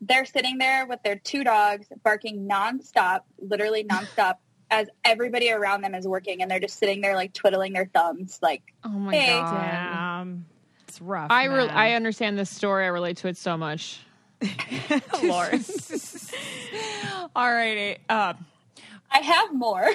[0.00, 4.34] they're sitting there with their two dogs barking nonstop, literally nonstop,
[4.70, 8.38] as everybody around them is working, and they're just sitting there like twiddling their thumbs,
[8.42, 9.26] like, Oh my Hey.
[9.26, 9.50] god.
[9.50, 10.46] Damn,
[10.96, 11.30] it's rough.
[11.30, 12.84] I re- I understand this story.
[12.84, 14.00] I relate to it so much.
[15.22, 15.62] Lord.
[17.36, 17.98] All righty.
[18.08, 18.46] Um,
[19.10, 19.88] I have more.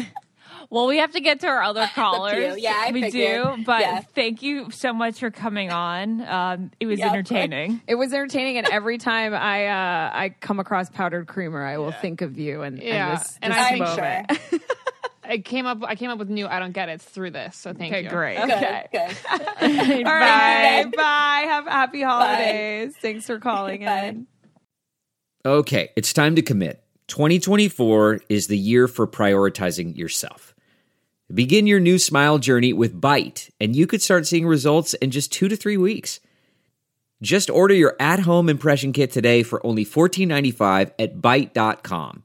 [0.70, 2.58] well, we have to get to our other callers.
[2.58, 3.56] Yeah, I we figured.
[3.58, 3.64] do.
[3.64, 4.00] But Yeah.
[4.14, 6.22] thank you so much for coming on.
[6.26, 7.18] Um, it was Yeah, of course.
[7.32, 7.82] entertaining.
[7.86, 11.92] It was entertaining, and every time I uh, I come across powdered creamer, I will
[11.92, 14.32] think of you and, Yeah, and this, and I'm moment.
[15.30, 15.78] I came up.
[15.84, 16.46] I came up with new.
[16.46, 17.56] I don't get it through this.
[17.56, 18.10] So thank Okay, you.
[18.10, 18.36] great.
[18.36, 18.86] Good, Okay.
[18.92, 19.16] good.
[20.06, 21.44] All right, bye.
[21.46, 22.94] Have happy holidays.
[23.00, 24.04] Thanks for calling Bye.
[24.06, 24.26] in.
[25.46, 26.82] Okay, it's time to commit.
[27.08, 30.54] 2024 is the year for prioritizing yourself.
[31.32, 35.32] Begin your new smile journey with Byte, and you could start seeing results in just
[35.32, 36.20] two to three weeks.
[37.22, 42.24] Just order your at home impression kit today for only $14.95 at Byte.com.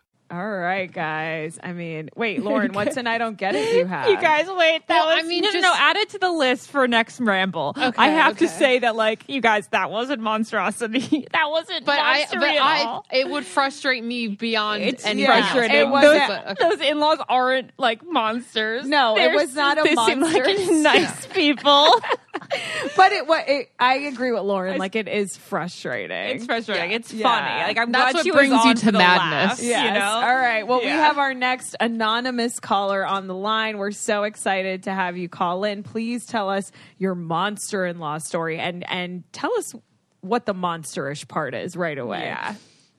[0.31, 1.59] All right, guys.
[1.61, 4.07] I mean, wait, Lauren, what's an I don't get it you have?
[4.11, 4.87] You guys, wait.
[4.87, 5.73] That Well, was, I mean, no, no, just- no.
[5.75, 7.73] Add it to the list for next ramble.
[7.77, 11.27] Okay, I have to say that, like, you guys, that wasn't monstrosity.
[11.33, 13.05] that wasn't But I, but at I, all.
[13.11, 15.77] it would frustrate me beyond It's anything frustrating.
[15.77, 16.69] It was, those, but- okay.
[16.69, 18.85] those in-laws aren't like monsters.
[18.87, 20.73] No, it They're- was not a they seem like monster.
[20.81, 21.91] nice people.
[22.95, 24.77] but it what it, I agree with Lauren.
[24.77, 26.35] Like it is frustrating.
[26.37, 26.91] It's frustrating.
[26.91, 27.23] It's Yeah.
[27.23, 27.63] funny.
[27.63, 29.59] Like I'm That's glad what she brings was you to madness.
[29.59, 29.85] laughs, Yes.
[29.85, 30.20] You know.
[30.21, 30.67] All right.
[30.67, 33.77] Well, we have our next anonymous caller on the line.
[33.77, 35.83] We're so excited to have you call in.
[35.83, 39.75] Please tell us your monster-in-law story and and tell us
[40.21, 42.21] what the monsterish part is right away.
[42.25, 42.55] Yeah.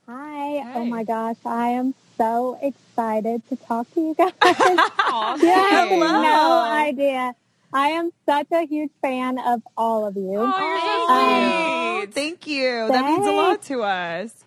[0.08, 0.72] Hi.
[0.74, 1.36] Oh my gosh.
[1.46, 4.32] I am so excited to talk to you guys.
[4.42, 7.34] Aw, you have no idea.
[7.72, 10.36] I am such a huge fan of all of you.
[10.36, 12.14] Oh, you're so um, sweet.
[12.14, 12.88] thank you.
[12.88, 14.44] That means a lot to us.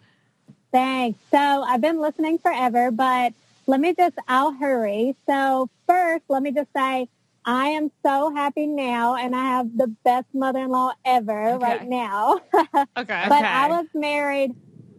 [0.75, 1.17] Thanks.
[1.31, 3.31] So I've been listening forever, but
[3.65, 5.15] let me just, I'll hurry.
[5.25, 7.07] So first, let me just say,
[7.45, 11.63] I am so happy now and I have the best mother-in-law ever Okay.
[11.63, 12.41] right now.
[12.97, 13.23] Okay.
[13.29, 13.45] But Okay.
[13.45, 14.51] I was married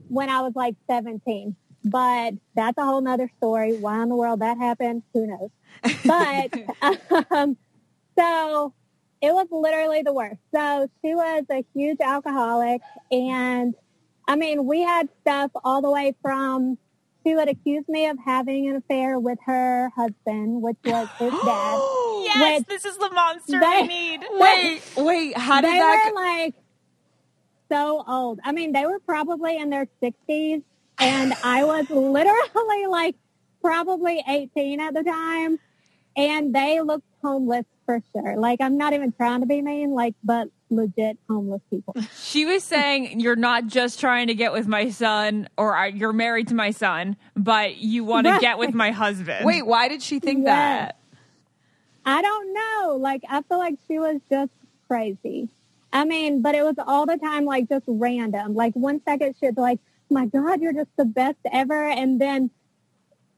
[0.08, 1.54] when I was like 17.
[1.84, 3.74] But that's a whole nother story.
[3.74, 5.50] Why in the world that happened, who knows?
[6.06, 6.52] But
[7.30, 7.58] um,
[8.18, 8.72] so
[9.20, 10.40] it was literally the worst.
[10.54, 12.80] So she was a huge alcoholic.
[13.10, 13.74] And
[14.28, 16.78] I mean, we had stuff all the way from
[17.24, 21.80] she would accuse me of having an affair with her husband, which was his dad.
[22.24, 24.20] Yes, Which this is the monster they- I need.
[24.38, 25.36] Wait, wait.
[25.38, 26.12] How did they that?
[26.12, 26.54] were like
[27.70, 28.40] so old.
[28.44, 30.62] I mean, they were probably in their sixties,
[30.98, 33.16] and I was literally like
[33.62, 35.58] probably eighteen at the time,
[36.16, 38.36] and they looked homeless for sure.
[38.36, 41.94] Like I'm not even trying to be mean, like, but legit homeless people.
[42.16, 46.48] She was saying you're not just trying to get with my son, or you're married
[46.48, 49.44] to my son, but you want to get with my husband.
[49.46, 50.46] Wait, why did she think Yes.
[50.46, 50.98] that?
[52.04, 52.96] I don't know.
[53.00, 54.52] Like I feel like she was just
[54.88, 55.48] crazy.
[55.92, 58.54] I mean, but it was all the time like just random.
[58.54, 59.78] Like one second she'd like,
[60.10, 62.50] My God, you're just the best ever and then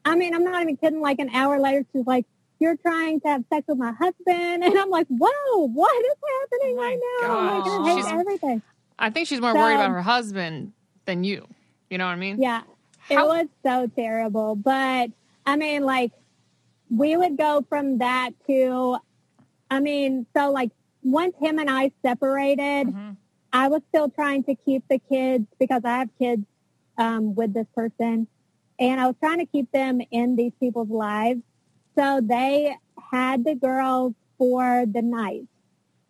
[0.05, 2.25] I mean, I'm not even kidding, like an hour later she's like,
[2.59, 6.15] You're trying to have sex with my husband and I'm like, Whoa, what is
[6.51, 7.27] happening right now?
[7.27, 7.67] gosh.
[7.67, 8.61] Like, I hate She's- everything.
[9.01, 10.73] I think she's more So- worried about her husband
[11.05, 11.47] than you.
[11.89, 12.41] You know what I mean?
[12.41, 12.61] Yeah.
[13.09, 14.55] How- It was so terrible.
[14.55, 15.11] But
[15.45, 16.11] I mean, like,
[16.89, 18.97] we would go from that to,
[19.71, 20.71] I mean, so like
[21.03, 23.11] once him and I separated, Mm-hmm.
[23.51, 26.43] I was still trying to keep the kids because I have kids
[26.99, 28.27] um, with this person.
[28.77, 31.41] And I was trying to keep them in these people's lives.
[31.99, 32.73] So they
[33.11, 35.47] had the girls for the night.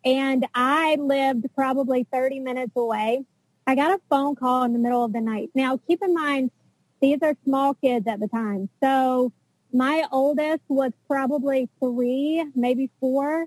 [0.04, 3.24] And I lived probably 30 minutes away.
[3.66, 5.50] I got a phone call in the middle of the night.
[5.52, 6.52] Now, keep in mind,
[7.00, 8.68] these are small kids at the time.
[8.80, 9.32] So
[9.72, 13.46] my oldest was probably three, maybe four,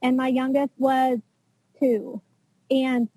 [0.00, 1.18] and my youngest was
[1.78, 2.22] two.
[2.70, 3.08] And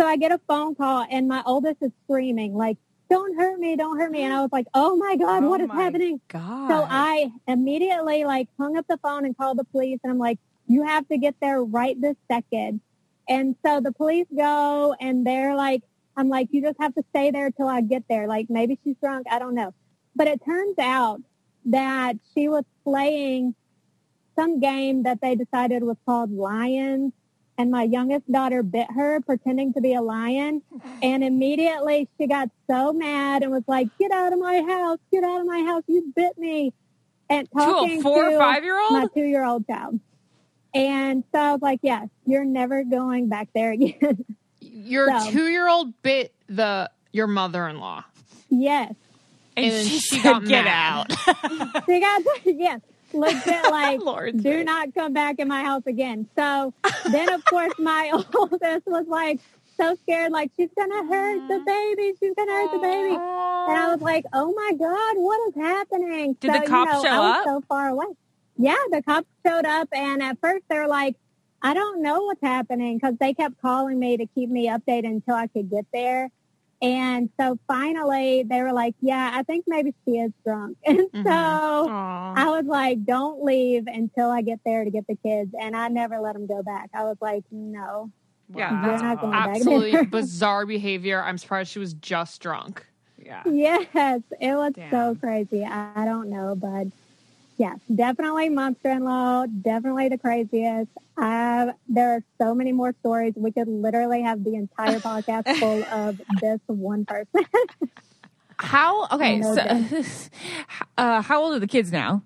[0.00, 2.78] so I get a phone call and my oldest is screaming like,
[3.12, 4.22] don't hurt me, don't hurt me.
[4.22, 6.20] And I was like, oh my God, Oh what is happening?
[6.28, 6.68] God.
[6.70, 10.38] So I immediately like hung up the phone and called the police and I'm like,
[10.66, 12.80] you have to get there right this second.
[13.28, 15.82] And so the police go and they're like,
[16.16, 18.26] I'm like, you just have to stay there till I get there.
[18.26, 19.26] Like maybe she's drunk.
[19.30, 19.74] I don't know.
[20.16, 21.20] But it turns out
[21.66, 23.54] that she was playing
[24.36, 27.12] some game that they decided was called Lions.
[27.58, 30.62] And my youngest daughter bit her pretending to be a lion.
[31.02, 35.22] And immediately she got so mad and was like, get out of my house, get
[35.22, 35.82] out of my house.
[35.86, 36.72] You bit me.
[37.28, 38.92] And talking To a talking four or to five-year-old?
[38.92, 40.00] My two-year-old child.
[40.74, 44.24] And so I was like, yes, you're never going back there again.
[44.60, 48.04] Your So- two year old bit the your mother in law.
[48.48, 48.94] yes.
[49.54, 51.06] And, And then she she said, got "Get mad.
[51.86, 52.80] She got, yes,
[53.14, 56.28] legit like, Lord's do not come back in my house again.
[56.36, 56.74] So
[57.10, 59.40] then, of course, my oldest was like
[59.76, 61.66] so scared, like she's gonna hurt the mm.
[61.66, 65.54] baby, she's gonna hurt the baby, and I was like, oh my god, what is
[65.54, 66.36] happening?
[66.40, 67.44] Did so, the cops you know, show up?
[67.44, 68.06] So far away.
[68.58, 71.16] Yeah, the cops showed up, and at first they're like,
[71.62, 75.34] I don't know what's happening because they kept calling me to keep me updated until
[75.34, 76.30] I could get there.
[76.82, 80.76] And so finally they were like, yeah, I think maybe she is drunk.
[80.86, 82.38] And so mm-hmm.
[82.38, 85.54] I was like, don't leave until I get there to get the kids.
[85.58, 86.90] And I never let them go back.
[86.92, 88.10] I was like, no.
[88.54, 91.22] Yeah, that's not going back absolutely bizarre behavior.
[91.22, 92.84] I'm surprised she was just drunk.
[93.24, 93.42] Yeah.
[93.46, 94.90] Yes, it was Damn.
[94.90, 95.64] so crazy.
[95.64, 96.88] I, I don't know, but
[97.62, 100.90] yes, definitely monster-in-law, definitely the craziest.
[101.16, 103.34] Uh, there are so many more stories.
[103.36, 107.46] We could literally have the entire podcast full of this one person.
[108.58, 109.06] How?
[109.12, 109.62] Okay, No so
[110.98, 112.22] uh, how old are the kids now?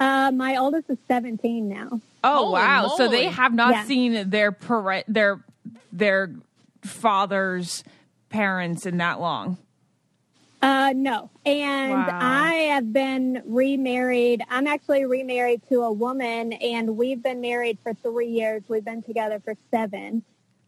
[0.00, 2.00] uh, my oldest is 17 now.
[2.24, 2.94] Oh Holy wow!
[2.96, 3.84] So they have not Yeah.
[3.84, 5.44] seen their parent, their
[5.92, 6.34] their
[6.84, 7.84] father's
[8.28, 9.58] parents in that long.
[10.62, 11.28] Uh, no.
[11.44, 12.18] And Wow.
[12.20, 14.42] I have been remarried.
[14.48, 18.62] I'm actually remarried to a woman, and we've been married for three years.
[18.68, 20.22] We've been together for seven.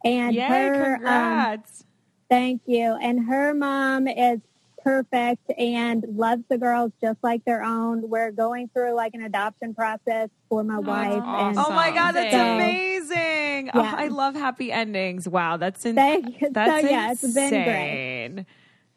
[0.05, 1.85] And Yay, her, um, congrats.
[2.29, 2.97] thank you.
[3.01, 4.41] And her mom is
[4.83, 8.11] perfect and loves the girls just like their own.
[8.11, 11.23] We're going through like an adoption process for my wife.
[11.23, 13.71] And Oh my god, that's So- amazing!
[13.73, 13.95] Oh, Yeah.
[13.97, 15.27] I love happy endings.
[15.27, 16.49] Wow, that's in, Thank you.
[16.53, 18.35] that's So, yeah, it's been insane.
[18.35, 18.45] great.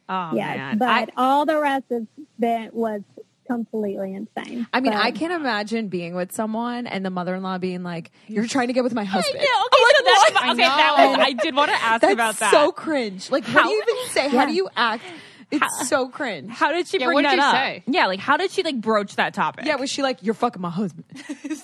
[0.09, 2.03] Oh yes, man, but I, all the rest has
[2.39, 3.01] been was
[3.47, 4.67] completely insane.
[4.73, 8.45] I mean, But- I can't imagine being with someone and the mother-in-law being like, "You're
[8.45, 8.49] mm.
[8.49, 10.57] trying to get with my husband." Yeah, okay, so that's okay.
[10.57, 12.53] That was, I did want to ask That's about that.
[12.53, 13.31] It's so cringe.
[13.31, 14.27] Like, what do you even say?
[14.29, 15.03] How do you act?
[15.49, 16.51] It's so cringe.
[16.51, 17.55] How did she Yeah, bring what did that you up?
[17.55, 17.83] say?
[17.87, 19.65] Yeah, like how did she like broach that topic?
[19.65, 21.05] Yeah, was she like, "You're fucking my husband"?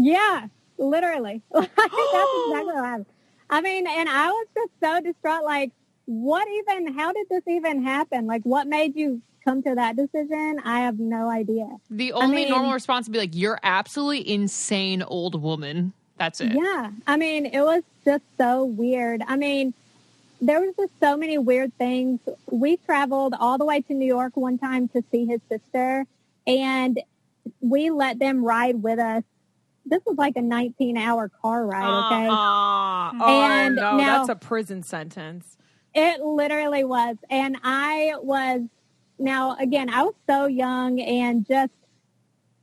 [0.00, 0.46] Yeah,
[0.78, 1.42] literally.
[1.52, 1.92] That's exactly
[2.52, 3.06] what happened.
[3.50, 5.42] I mean, and I was just so distraught.
[5.42, 5.72] Like,
[6.08, 6.94] what even?
[6.94, 8.26] How did this even happen?
[8.26, 10.58] Like, what made you come to that decision?
[10.64, 11.68] I have no idea.
[11.90, 16.52] The only mean- normal response would be like, "You're absolutely insane, old woman." That's it.
[16.52, 19.22] Yeah, I mean, it was just so weird.
[19.28, 19.74] I mean,
[20.40, 22.20] there was just so many weird things.
[22.50, 26.06] We traveled all the way to New York one time to see his sister,
[26.46, 27.00] and
[27.60, 29.24] we let them ride with us.
[29.84, 32.06] This was like a 19-hour car ride.
[32.06, 32.26] Okay.
[32.28, 33.10] Uh-uh.
[33.20, 35.57] Oh And no, now- that's a prison sentence.
[36.00, 37.16] It literally was.
[37.28, 38.60] And I was,
[39.18, 41.72] now again, I was so young and just,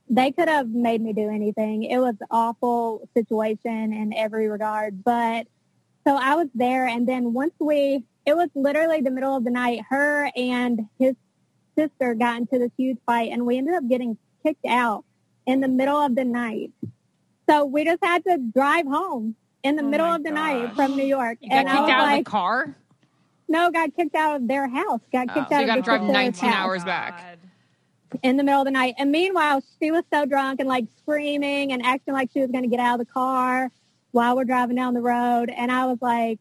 [0.09, 1.83] they could have made me do anything.
[1.83, 5.03] It was an awful situation in every regard.
[5.03, 5.47] But
[6.07, 6.87] so I was there.
[6.87, 11.15] And then once we, it was literally the middle of the night, her and his
[11.77, 15.03] sister got into this huge fight and we ended up getting kicked out
[15.45, 16.71] in the middle of the night.
[17.49, 20.95] So we just had to drive home in the oh middle of the night from
[20.95, 21.39] New York.
[21.41, 22.77] You got and I was out like, of the car.
[23.47, 25.01] No, got kicked out of their house.
[25.11, 25.45] Got kicked oh.
[25.49, 27.39] So out you of got to drive 19 house hours back.
[27.41, 28.95] Oh, in the middle of the night.
[28.97, 32.63] And meanwhile, she was so drunk and like screaming and acting like she was going
[32.63, 33.71] to get out of the car
[34.11, 35.49] while we're driving down the road.
[35.49, 36.39] And I was like,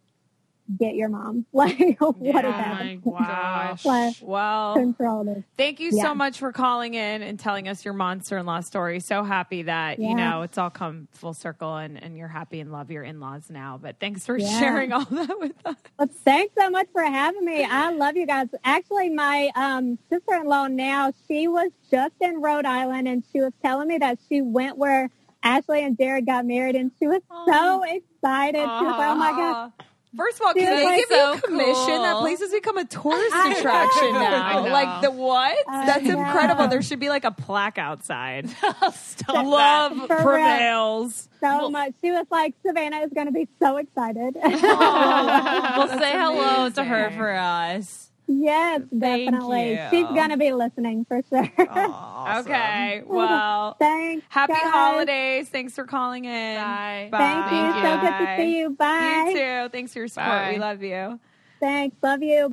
[0.78, 1.46] "Get your mom!
[1.52, 3.00] Like, what is happening?
[3.04, 3.84] Gosh.
[3.84, 6.02] Like, Well, control this." Thank you Yeah.
[6.02, 9.00] so much for calling in and telling us your monster-in-law story.
[9.00, 12.72] So happy that you know it's all come full circle and, and you're happy and
[12.72, 13.78] love your in-laws now.
[13.80, 14.58] But thanks for Yeah.
[14.58, 15.76] sharing all that with us.
[15.98, 17.64] Well, thanks so much for having me.
[17.64, 18.48] I love you guys.
[18.64, 23.88] Actually, my um, sister-in-law now, she was just in Rhode Island and she was telling
[23.88, 25.10] me that she went where
[25.42, 28.60] Ashley and Jared got married and she was so excited.
[28.78, 29.72] She was like, oh my God.
[30.16, 32.02] First of all, can they give you so a commission?
[32.02, 34.68] That place has become a tourist attraction now.
[34.68, 35.56] Like the what?
[35.68, 36.18] I That's know.
[36.20, 36.68] incredible.
[36.68, 38.48] There should be like a plaque outside.
[38.94, 41.28] Stop Love prevails.
[41.40, 41.92] so much.
[42.00, 44.34] She was like, Savannah is going to be so excited.
[44.42, 48.03] Well, say hello to her for us.
[48.26, 49.72] Yes, Thank definitely.
[49.72, 49.86] you.
[49.90, 51.48] She's going to be listening for sure.
[52.24, 53.02] Okay.
[53.06, 54.24] Well, Thanks.
[54.30, 54.62] happy guys.
[54.64, 55.48] holidays.
[55.50, 56.56] Thanks for calling in.
[56.58, 57.08] Bye.
[57.12, 57.82] Thank you.
[57.82, 58.70] Thank So good to see you.
[58.70, 59.26] Bye.
[59.28, 59.68] You too.
[59.70, 60.28] Thanks for your support.
[60.30, 60.52] Bye.
[60.54, 61.20] We love you.
[61.60, 61.96] Thanks.
[62.02, 62.50] Love you.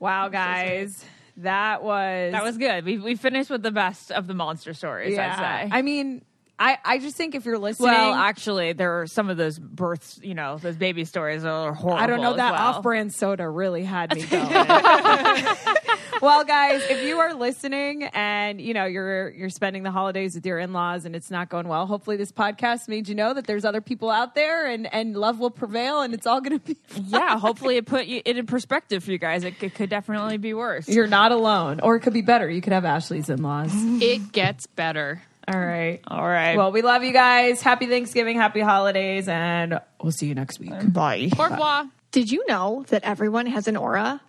[0.00, 1.04] Wow, guys.
[1.36, 2.84] That was That was good.
[2.84, 5.14] We we finished with the best of the monster stories.
[5.14, 5.34] yeah.
[5.62, 5.76] I'd say.
[5.76, 6.24] I mean,
[6.58, 10.18] I I just think if you're listening, well, actually, there are some of those births.
[10.22, 12.02] You know, those baby stories are horrible.
[12.02, 12.62] I don't know as that well.
[12.62, 14.48] off-brand soda really had me going.
[16.22, 20.44] well, guys, if you are listening and you know you're you're spending the holidays with
[20.44, 23.64] your in-laws and it's not going well, hopefully this podcast made you know that there's
[23.64, 26.76] other people out there and and love will prevail and it's all going to be.
[27.06, 29.44] yeah, hopefully it put you, it in perspective for you guys.
[29.44, 30.88] It, could- could definitely be worse.
[30.88, 32.50] You're not alone, or it could be better.
[32.50, 33.70] You could have Ashley's in-laws.
[33.74, 35.22] It gets better.
[35.48, 36.00] All right.
[36.06, 36.56] All right.
[36.56, 37.62] Well, we love you guys.
[37.62, 40.72] Happy Thanksgiving, happy holidays, and we'll see you next week.
[40.92, 41.30] bye.
[41.38, 41.86] Au revoir.
[42.10, 44.20] Did you know that everyone has an aura?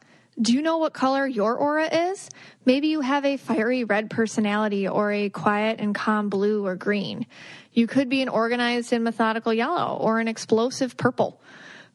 [0.42, 2.30] Do you know what color your aura is?
[2.64, 7.26] Maybe you have a fiery red personality or a quiet and calm blue or green.
[7.74, 11.42] You could be an organized and methodical yellow or an explosive purple.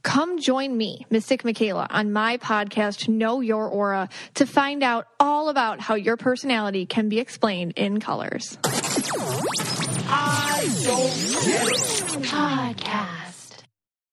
[0.05, 5.48] Come join me, Mystic Michaela, on my podcast, Know Your Aura, to find out all
[5.48, 8.59] about how your personality can be explained in colors.
[10.06, 12.22] I don't get it.
[12.22, 13.34] Podcast.